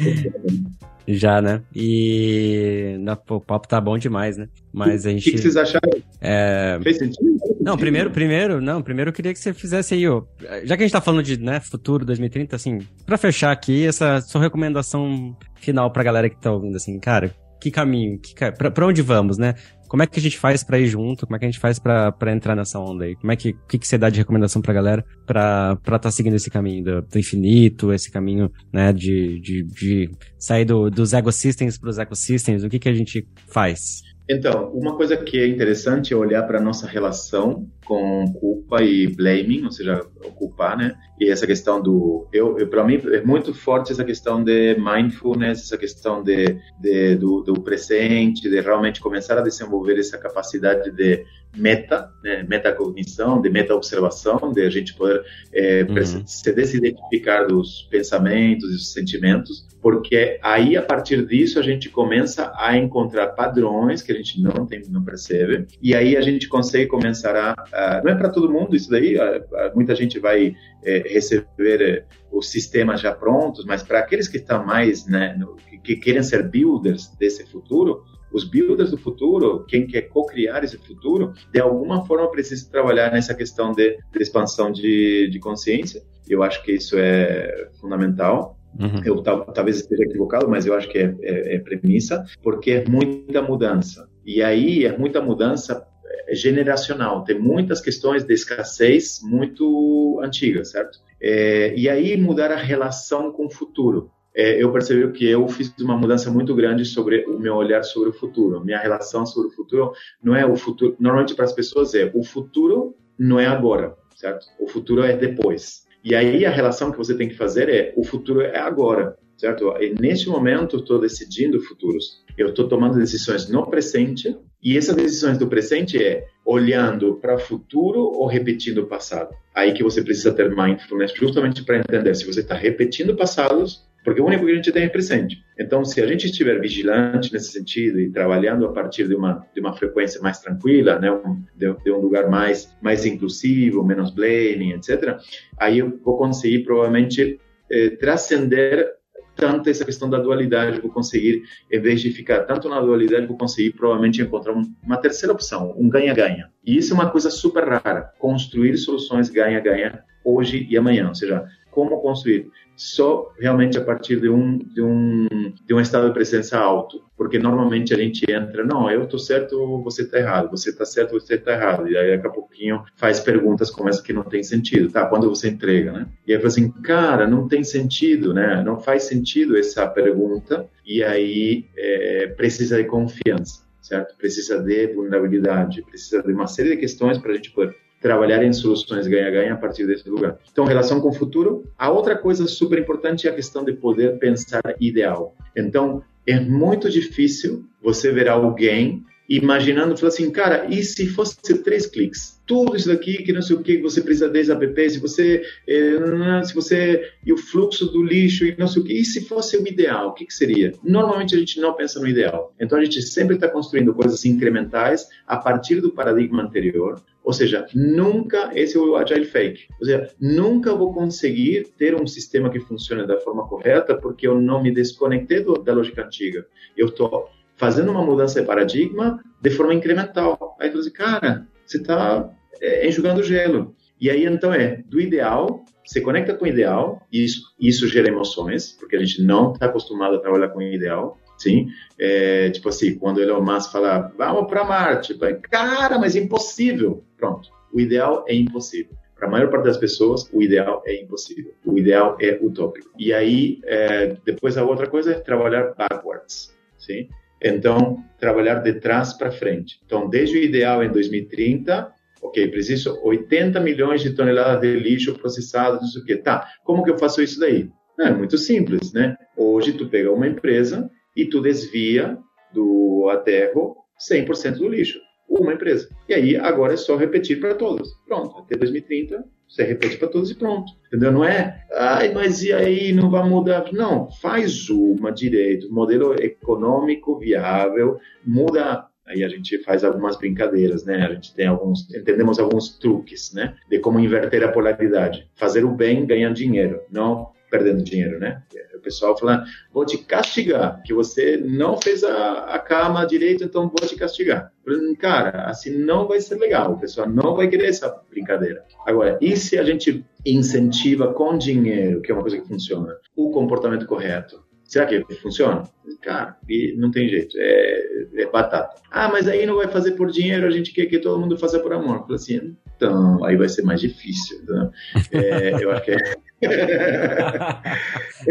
[1.08, 1.62] Já, né?
[1.74, 2.98] E
[3.30, 4.50] o papo tá bom demais, né?
[4.74, 5.22] Mas a gente.
[5.22, 5.90] O que, que vocês acharam?
[6.20, 6.78] É...
[6.84, 7.38] Fez sentido?
[7.62, 10.24] Não, primeiro, primeiro, não, primeiro eu queria que você fizesse aí, ó.
[10.64, 14.20] Já que a gente tá falando de, né, futuro 2030, assim, pra fechar aqui, essa
[14.22, 18.86] sua recomendação final pra galera que tá ouvindo, assim, cara, que caminho, que, pra, pra
[18.86, 19.56] onde vamos, né?
[19.88, 21.26] Como é que a gente faz para ir junto?
[21.26, 23.16] Como é que a gente faz para entrar nessa onda aí?
[23.16, 26.36] Como é que, que, que você dá de recomendação pra galera pra estar tá seguindo
[26.36, 31.78] esse caminho do, do, infinito, esse caminho, né, de, de, de sair do, dos ecosystems
[31.78, 32.64] pros ecosystems?
[32.64, 34.02] O que que a gente faz?
[34.30, 39.08] Então, uma coisa que é interessante é olhar para a nossa relação com culpa e
[39.08, 40.02] blaming, ou seja,
[40.36, 40.94] culpar, né?
[41.20, 45.62] E essa questão do eu, eu para mim é muito forte essa questão de mindfulness
[45.62, 51.26] essa questão de, de do, do, presente de realmente começar a desenvolver essa capacidade de
[51.56, 55.24] meta né, metacognição de meta observação de a gente poder
[55.54, 56.26] é, uhum.
[56.26, 62.52] se desidentificar dos pensamentos e dos sentimentos porque aí a partir disso a gente começa
[62.56, 66.88] a encontrar padrões que a gente não tem não percebe e aí a gente consegue
[66.88, 70.54] começar a, a não é para todo mundo isso daí a, a, muita gente vai
[70.84, 75.56] é, receber é, os sistemas já prontos, mas para aqueles que estão mais, né, no,
[75.56, 80.78] que, que, querem ser builders desse futuro, os builders do futuro, quem quer co-criar esse
[80.78, 86.02] futuro, de alguma forma precisa trabalhar nessa questão de, de expansão de, de consciência.
[86.28, 88.58] Eu acho que isso é fundamental.
[88.80, 89.02] Uhum.
[89.04, 93.42] Eu talvez esteja equivocado, mas eu acho que é, é, é premissa, porque é muita
[93.42, 94.08] mudança.
[94.26, 95.88] E aí é muita mudança
[96.28, 101.00] é generacional, tem muitas questões de escassez muito antigas, certo?
[101.22, 104.12] É, e aí mudar a relação com o futuro.
[104.36, 108.10] É, eu percebi que eu fiz uma mudança muito grande sobre o meu olhar sobre
[108.10, 108.64] o futuro.
[108.64, 110.96] Minha relação sobre o futuro não é o futuro.
[111.00, 114.46] Normalmente para as pessoas é o futuro não é agora, certo?
[114.60, 115.88] O futuro é depois.
[116.04, 119.72] E aí a relação que você tem que fazer é o futuro é agora certo?
[119.80, 122.24] E neste momento estou decidindo futuros.
[122.38, 124.36] Eu estou tomando decisões no presente
[124.68, 129.34] e essas decisões do presente é olhando para o futuro ou repetindo o passado.
[129.56, 134.20] Aí que você precisa ter mindfulness justamente para entender se você está repetindo passados, porque
[134.20, 135.42] o único que a gente tem é presente.
[135.58, 139.62] Então, se a gente estiver vigilante nesse sentido e trabalhando a partir de uma de
[139.62, 141.18] uma frequência mais tranquila, né,
[141.56, 145.18] de, de, um lugar mais mais inclusivo, menos blaming, etc.,
[145.58, 147.40] aí eu vou conseguir provavelmente
[147.72, 148.97] eh, transcender
[149.38, 153.38] tanto essa questão da dualidade, vou conseguir, em vez de ficar tanto na dualidade, vou
[153.38, 154.54] conseguir provavelmente encontrar
[154.84, 156.50] uma terceira opção, um ganha-ganha.
[156.66, 161.46] E isso é uma coisa super rara, construir soluções ganha-ganha hoje e amanhã, ou seja,
[161.72, 165.28] como construir só realmente a partir de um, de um,
[165.66, 167.04] de um estado de presença alto.
[167.18, 171.14] Porque normalmente a gente entra, não, eu estou certo, você está errado, você está certo,
[171.14, 171.90] você está errado.
[171.90, 175.06] E aí daqui a pouquinho faz perguntas como essa que não tem sentido, tá?
[175.08, 176.08] Quando você entrega, né?
[176.28, 178.62] E aí fala assim, cara, não tem sentido, né?
[178.64, 180.70] Não faz sentido essa pergunta.
[180.86, 184.16] E aí é, precisa de confiança, certo?
[184.16, 188.54] Precisa de vulnerabilidade, precisa de uma série de questões para a gente poder trabalhar em
[188.54, 190.38] soluções ganha-ganha a partir desse lugar.
[190.52, 191.64] Então, relação com o futuro.
[191.78, 195.36] A outra coisa super importante é a questão de poder pensar ideal.
[195.56, 201.86] Então, é muito difícil você ver alguém imaginando, falando assim, cara, e se fosse três
[201.86, 202.38] cliques?
[202.46, 206.44] Tudo isso daqui, que não sei o que, você precisa desse app, se você, eh,
[206.44, 209.58] se você, e o fluxo do lixo, e não sei o que, e se fosse
[209.58, 210.72] o ideal, o que, que seria?
[210.82, 212.56] Normalmente a gente não pensa no ideal.
[212.60, 217.68] Então a gente sempre está construindo coisas incrementais a partir do paradigma anterior, ou seja,
[217.76, 222.62] nunca, esse é o Agile Fake, ou seja, nunca vou conseguir ter um sistema que
[222.62, 226.48] funcione da forma correta porque eu não me desconectei do, da lógica antiga.
[226.78, 227.28] Eu estou
[227.58, 230.56] fazendo uma mudança de paradigma de forma incremental.
[230.60, 232.30] Aí tu diz, cara, você está
[232.62, 233.76] é, enxugando gelo.
[234.00, 238.08] E aí, então, é do ideal, se conecta com o ideal, e isso, isso gera
[238.08, 241.68] emoções, porque a gente não está acostumado a trabalhar com o ideal, sim?
[242.00, 245.18] É, tipo assim, quando o Elon Musk fala, vamos para Marte,
[245.50, 247.04] cara, mas é impossível.
[247.18, 248.96] Pronto, o ideal é impossível.
[249.16, 251.52] Para a maior parte das pessoas, o ideal é impossível.
[251.66, 252.92] O ideal é utópico.
[253.00, 257.10] E aí, é, depois a outra coisa é trabalhar backwards, sim?
[257.42, 259.80] Então, trabalhar de trás para frente.
[259.86, 261.92] Então, desde o ideal em 2030,
[262.22, 266.18] ok, preciso 80 milhões de toneladas de lixo processado, não sei o quê.
[266.18, 267.70] Tá, como que eu faço isso daí?
[268.00, 269.18] é muito simples, né?
[269.36, 272.18] Hoje, tu pega uma empresa e tu desvia
[272.54, 273.76] do aterro
[274.12, 275.00] 100% do lixo.
[275.28, 275.90] Uma empresa.
[276.08, 277.90] E aí, agora é só repetir para todas.
[278.06, 280.72] Pronto, até 2030, você repete para todos e pronto.
[280.88, 281.12] Entendeu?
[281.12, 283.72] Não é, ai, mas e aí, não vai mudar?
[283.72, 291.06] Não, faz uma direito, modelo econômico viável, muda aí a gente faz algumas brincadeiras, né?
[291.06, 293.56] A gente tem alguns, entendemos alguns truques, né?
[293.70, 295.30] De como inverter a polaridade.
[295.34, 298.42] Fazer o bem ganhar dinheiro, não perdendo dinheiro, né?
[298.76, 299.44] O pessoal fala,
[299.74, 304.52] vou te castigar, que você não fez a, a cama direito, então vou te castigar.
[305.00, 308.64] Cara, assim não vai ser legal, o pessoal não vai querer essa brincadeira.
[308.86, 313.32] Agora, e se a gente incentiva com dinheiro, que é uma coisa que funciona, o
[313.32, 314.46] comportamento correto?
[314.68, 315.64] Será que funciona?
[316.02, 318.82] Cara, e não tem jeito, é, é, batata.
[318.92, 321.58] Ah, mas aí não vai fazer por dinheiro, a gente quer que todo mundo faça
[321.60, 322.02] por amor.
[322.02, 324.40] Fala assim, então, aí vai ser mais difícil.
[324.48, 324.70] Né?
[325.12, 325.98] É, eu acho que é.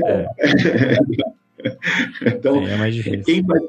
[0.04, 0.96] é.
[2.32, 3.24] então, é mais difícil.
[3.24, 3.62] Quem faz,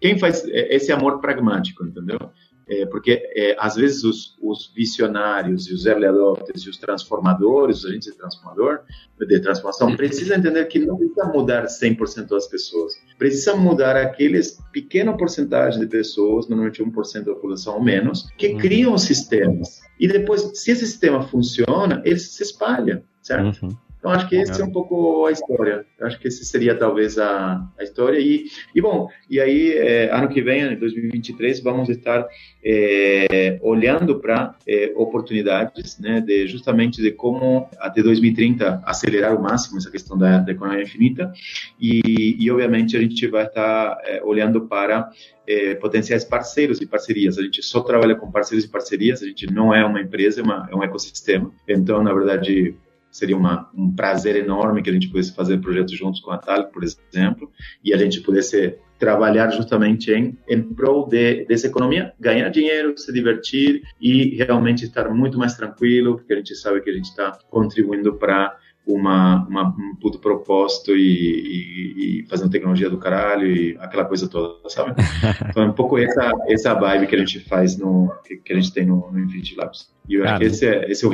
[0.00, 2.30] quem faz esse amor pragmático, entendeu?
[2.70, 7.78] É, porque é, às vezes os, os, visionários e os early adopters e os transformadores,
[7.78, 8.82] os agentes de transformador,
[9.18, 15.16] de transformação, precisam entender que não precisa mudar 100% das pessoas, precisa mudar aqueles pequena
[15.16, 18.58] porcentagem de pessoas, normalmente 1% da população ou menos, que uhum.
[18.58, 19.80] criam sistemas.
[19.98, 23.64] E depois, se esse sistema funciona, ele se espalha, certo?
[23.64, 23.76] Uhum.
[24.00, 25.84] Então, acho que esse é um pouco a história.
[26.00, 28.18] Acho que esse seria talvez a, a história.
[28.18, 32.26] E, e bom, e aí, é, ano que vem, em 2023, vamos estar
[32.64, 39.76] é, olhando para é, oportunidades, né, de justamente de como até 2030 acelerar o máximo
[39.76, 41.30] essa questão da, da economia infinita.
[41.78, 45.10] E, e, obviamente, a gente vai estar é, olhando para
[45.46, 47.36] é, potenciais parceiros e parcerias.
[47.36, 50.42] A gente só trabalha com parceiros e parcerias, a gente não é uma empresa, é,
[50.42, 51.52] uma, é um ecossistema.
[51.68, 52.74] Então, na verdade,
[53.10, 56.72] seria uma, um prazer enorme que a gente pudesse fazer projetos juntos com a Talic,
[56.72, 57.50] por exemplo,
[57.84, 63.12] e a gente pudesse trabalhar justamente em, em prol de, dessa economia, ganhar dinheiro, se
[63.12, 67.38] divertir e realmente estar muito mais tranquilo, porque a gente sabe que a gente está
[67.50, 68.54] contribuindo para
[68.86, 74.28] uma, uma, um puto propósito e, e, e, fazendo tecnologia do caralho e aquela coisa
[74.28, 74.94] toda, sabe?
[75.48, 78.72] Então é um pouco essa, essa vibe que a gente faz no, que, a gente
[78.72, 79.90] tem no, no Infinity Labs.
[80.08, 81.12] E eu acho que esse é, esse é o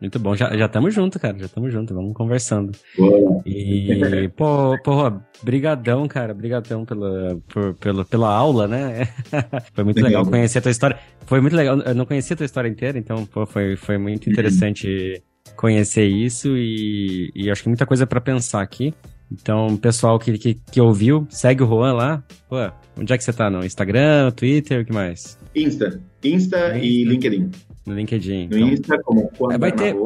[0.00, 2.72] muito bom, já, já tamo junto, cara, já tamo junto, vamos conversando.
[2.96, 3.42] Boa.
[3.44, 5.12] E, pô, pô,
[5.42, 9.08] brigadão, cara, brigadão pela, por, pela, pela aula, né?
[9.74, 10.22] foi muito legal.
[10.22, 10.98] legal conhecer a tua história.
[11.26, 14.26] Foi muito legal, eu não conhecia a tua história inteira, então, pô, foi, foi muito
[14.26, 14.32] uhum.
[14.32, 15.20] interessante
[15.56, 18.94] conhecer isso e, e acho que muita coisa para pensar aqui.
[19.30, 22.24] Então, pessoal que, que, que, ouviu, segue o Juan lá.
[22.48, 22.56] Pô,
[22.96, 23.50] onde é que você tá?
[23.50, 25.36] No Instagram, Twitter, o que mais?
[25.54, 26.00] Insta.
[26.22, 26.78] Insta, Insta.
[26.78, 27.50] e LinkedIn.
[27.88, 28.48] No LinkedIn.
[28.48, 28.68] No então.
[28.68, 29.96] Insta, como quando é, vai ter,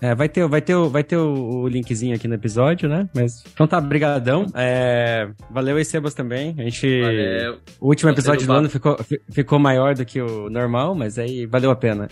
[0.00, 3.08] é, vai ter, vai ter, vai ter o, o, linkzinho aqui no episódio, né?
[3.14, 4.46] Mas então tá, brigadão.
[4.54, 6.54] É, valeu aí, Sebas, também.
[6.58, 7.00] A gente...
[7.02, 7.58] Valeu.
[7.80, 8.96] O último episódio do ano ficou,
[9.30, 12.08] ficou maior do que o normal, mas aí valeu a pena.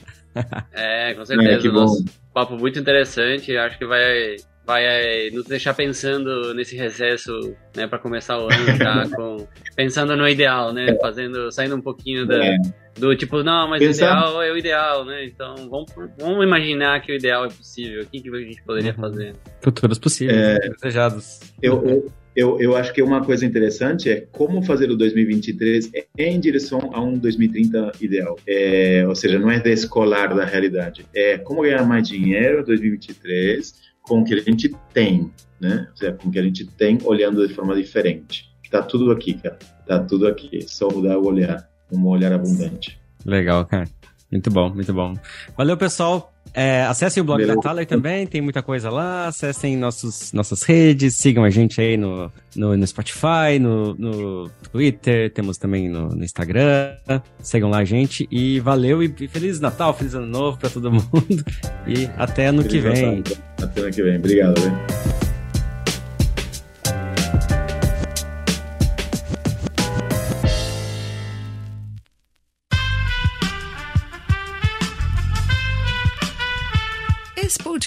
[0.72, 1.50] é, com certeza.
[1.50, 1.80] É, que bom.
[1.80, 3.56] Nosso papo muito interessante.
[3.56, 4.36] Acho que vai
[4.66, 10.16] vai é, nos deixar pensando nesse recesso, né, para começar o ano, tá com, pensando
[10.16, 12.58] no ideal, né, fazendo, saindo um pouquinho da, é.
[12.98, 15.86] do tipo, não, mas o ideal é o ideal, né, então vamos,
[16.18, 19.00] vamos imaginar que o ideal é possível, o que, que a gente poderia uhum.
[19.00, 19.36] fazer?
[19.62, 21.40] Futuros possíveis, é, desejados.
[21.62, 26.38] Eu, eu, eu, eu acho que uma coisa interessante é como fazer o 2023 em
[26.38, 28.36] direção a um 2030 ideal.
[28.46, 31.06] É, ou seja, não é descolar da realidade.
[31.14, 35.30] É como ganhar mais dinheiro em 2023 com o que a gente tem,
[35.60, 35.86] né?
[35.90, 38.50] Ou seja, com o que a gente tem olhando de forma diferente.
[38.70, 39.58] Tá tudo aqui, cara.
[39.86, 40.64] Tá tudo aqui.
[40.66, 41.68] Só mudar o olhar.
[41.92, 43.00] Um olhar abundante.
[43.24, 43.88] Legal, cara.
[44.30, 45.14] Muito bom, muito bom.
[45.56, 46.35] Valeu, pessoal.
[46.54, 47.56] É, acessem o blog Beleza.
[47.56, 49.28] da Thaler também, tem muita coisa lá.
[49.28, 55.30] Acessem nossos, nossas redes, sigam a gente aí no, no, no Spotify, no, no, Twitter,
[55.32, 56.96] temos também no, no, Instagram.
[57.42, 60.90] Sigam lá a gente e valeu e, e Feliz Natal, Feliz Ano Novo pra todo
[60.92, 61.44] mundo.
[61.86, 63.16] E até ano feliz que vem.
[63.16, 63.36] Natal.
[63.62, 64.16] Até ano que vem.
[64.16, 65.35] Obrigado, velho.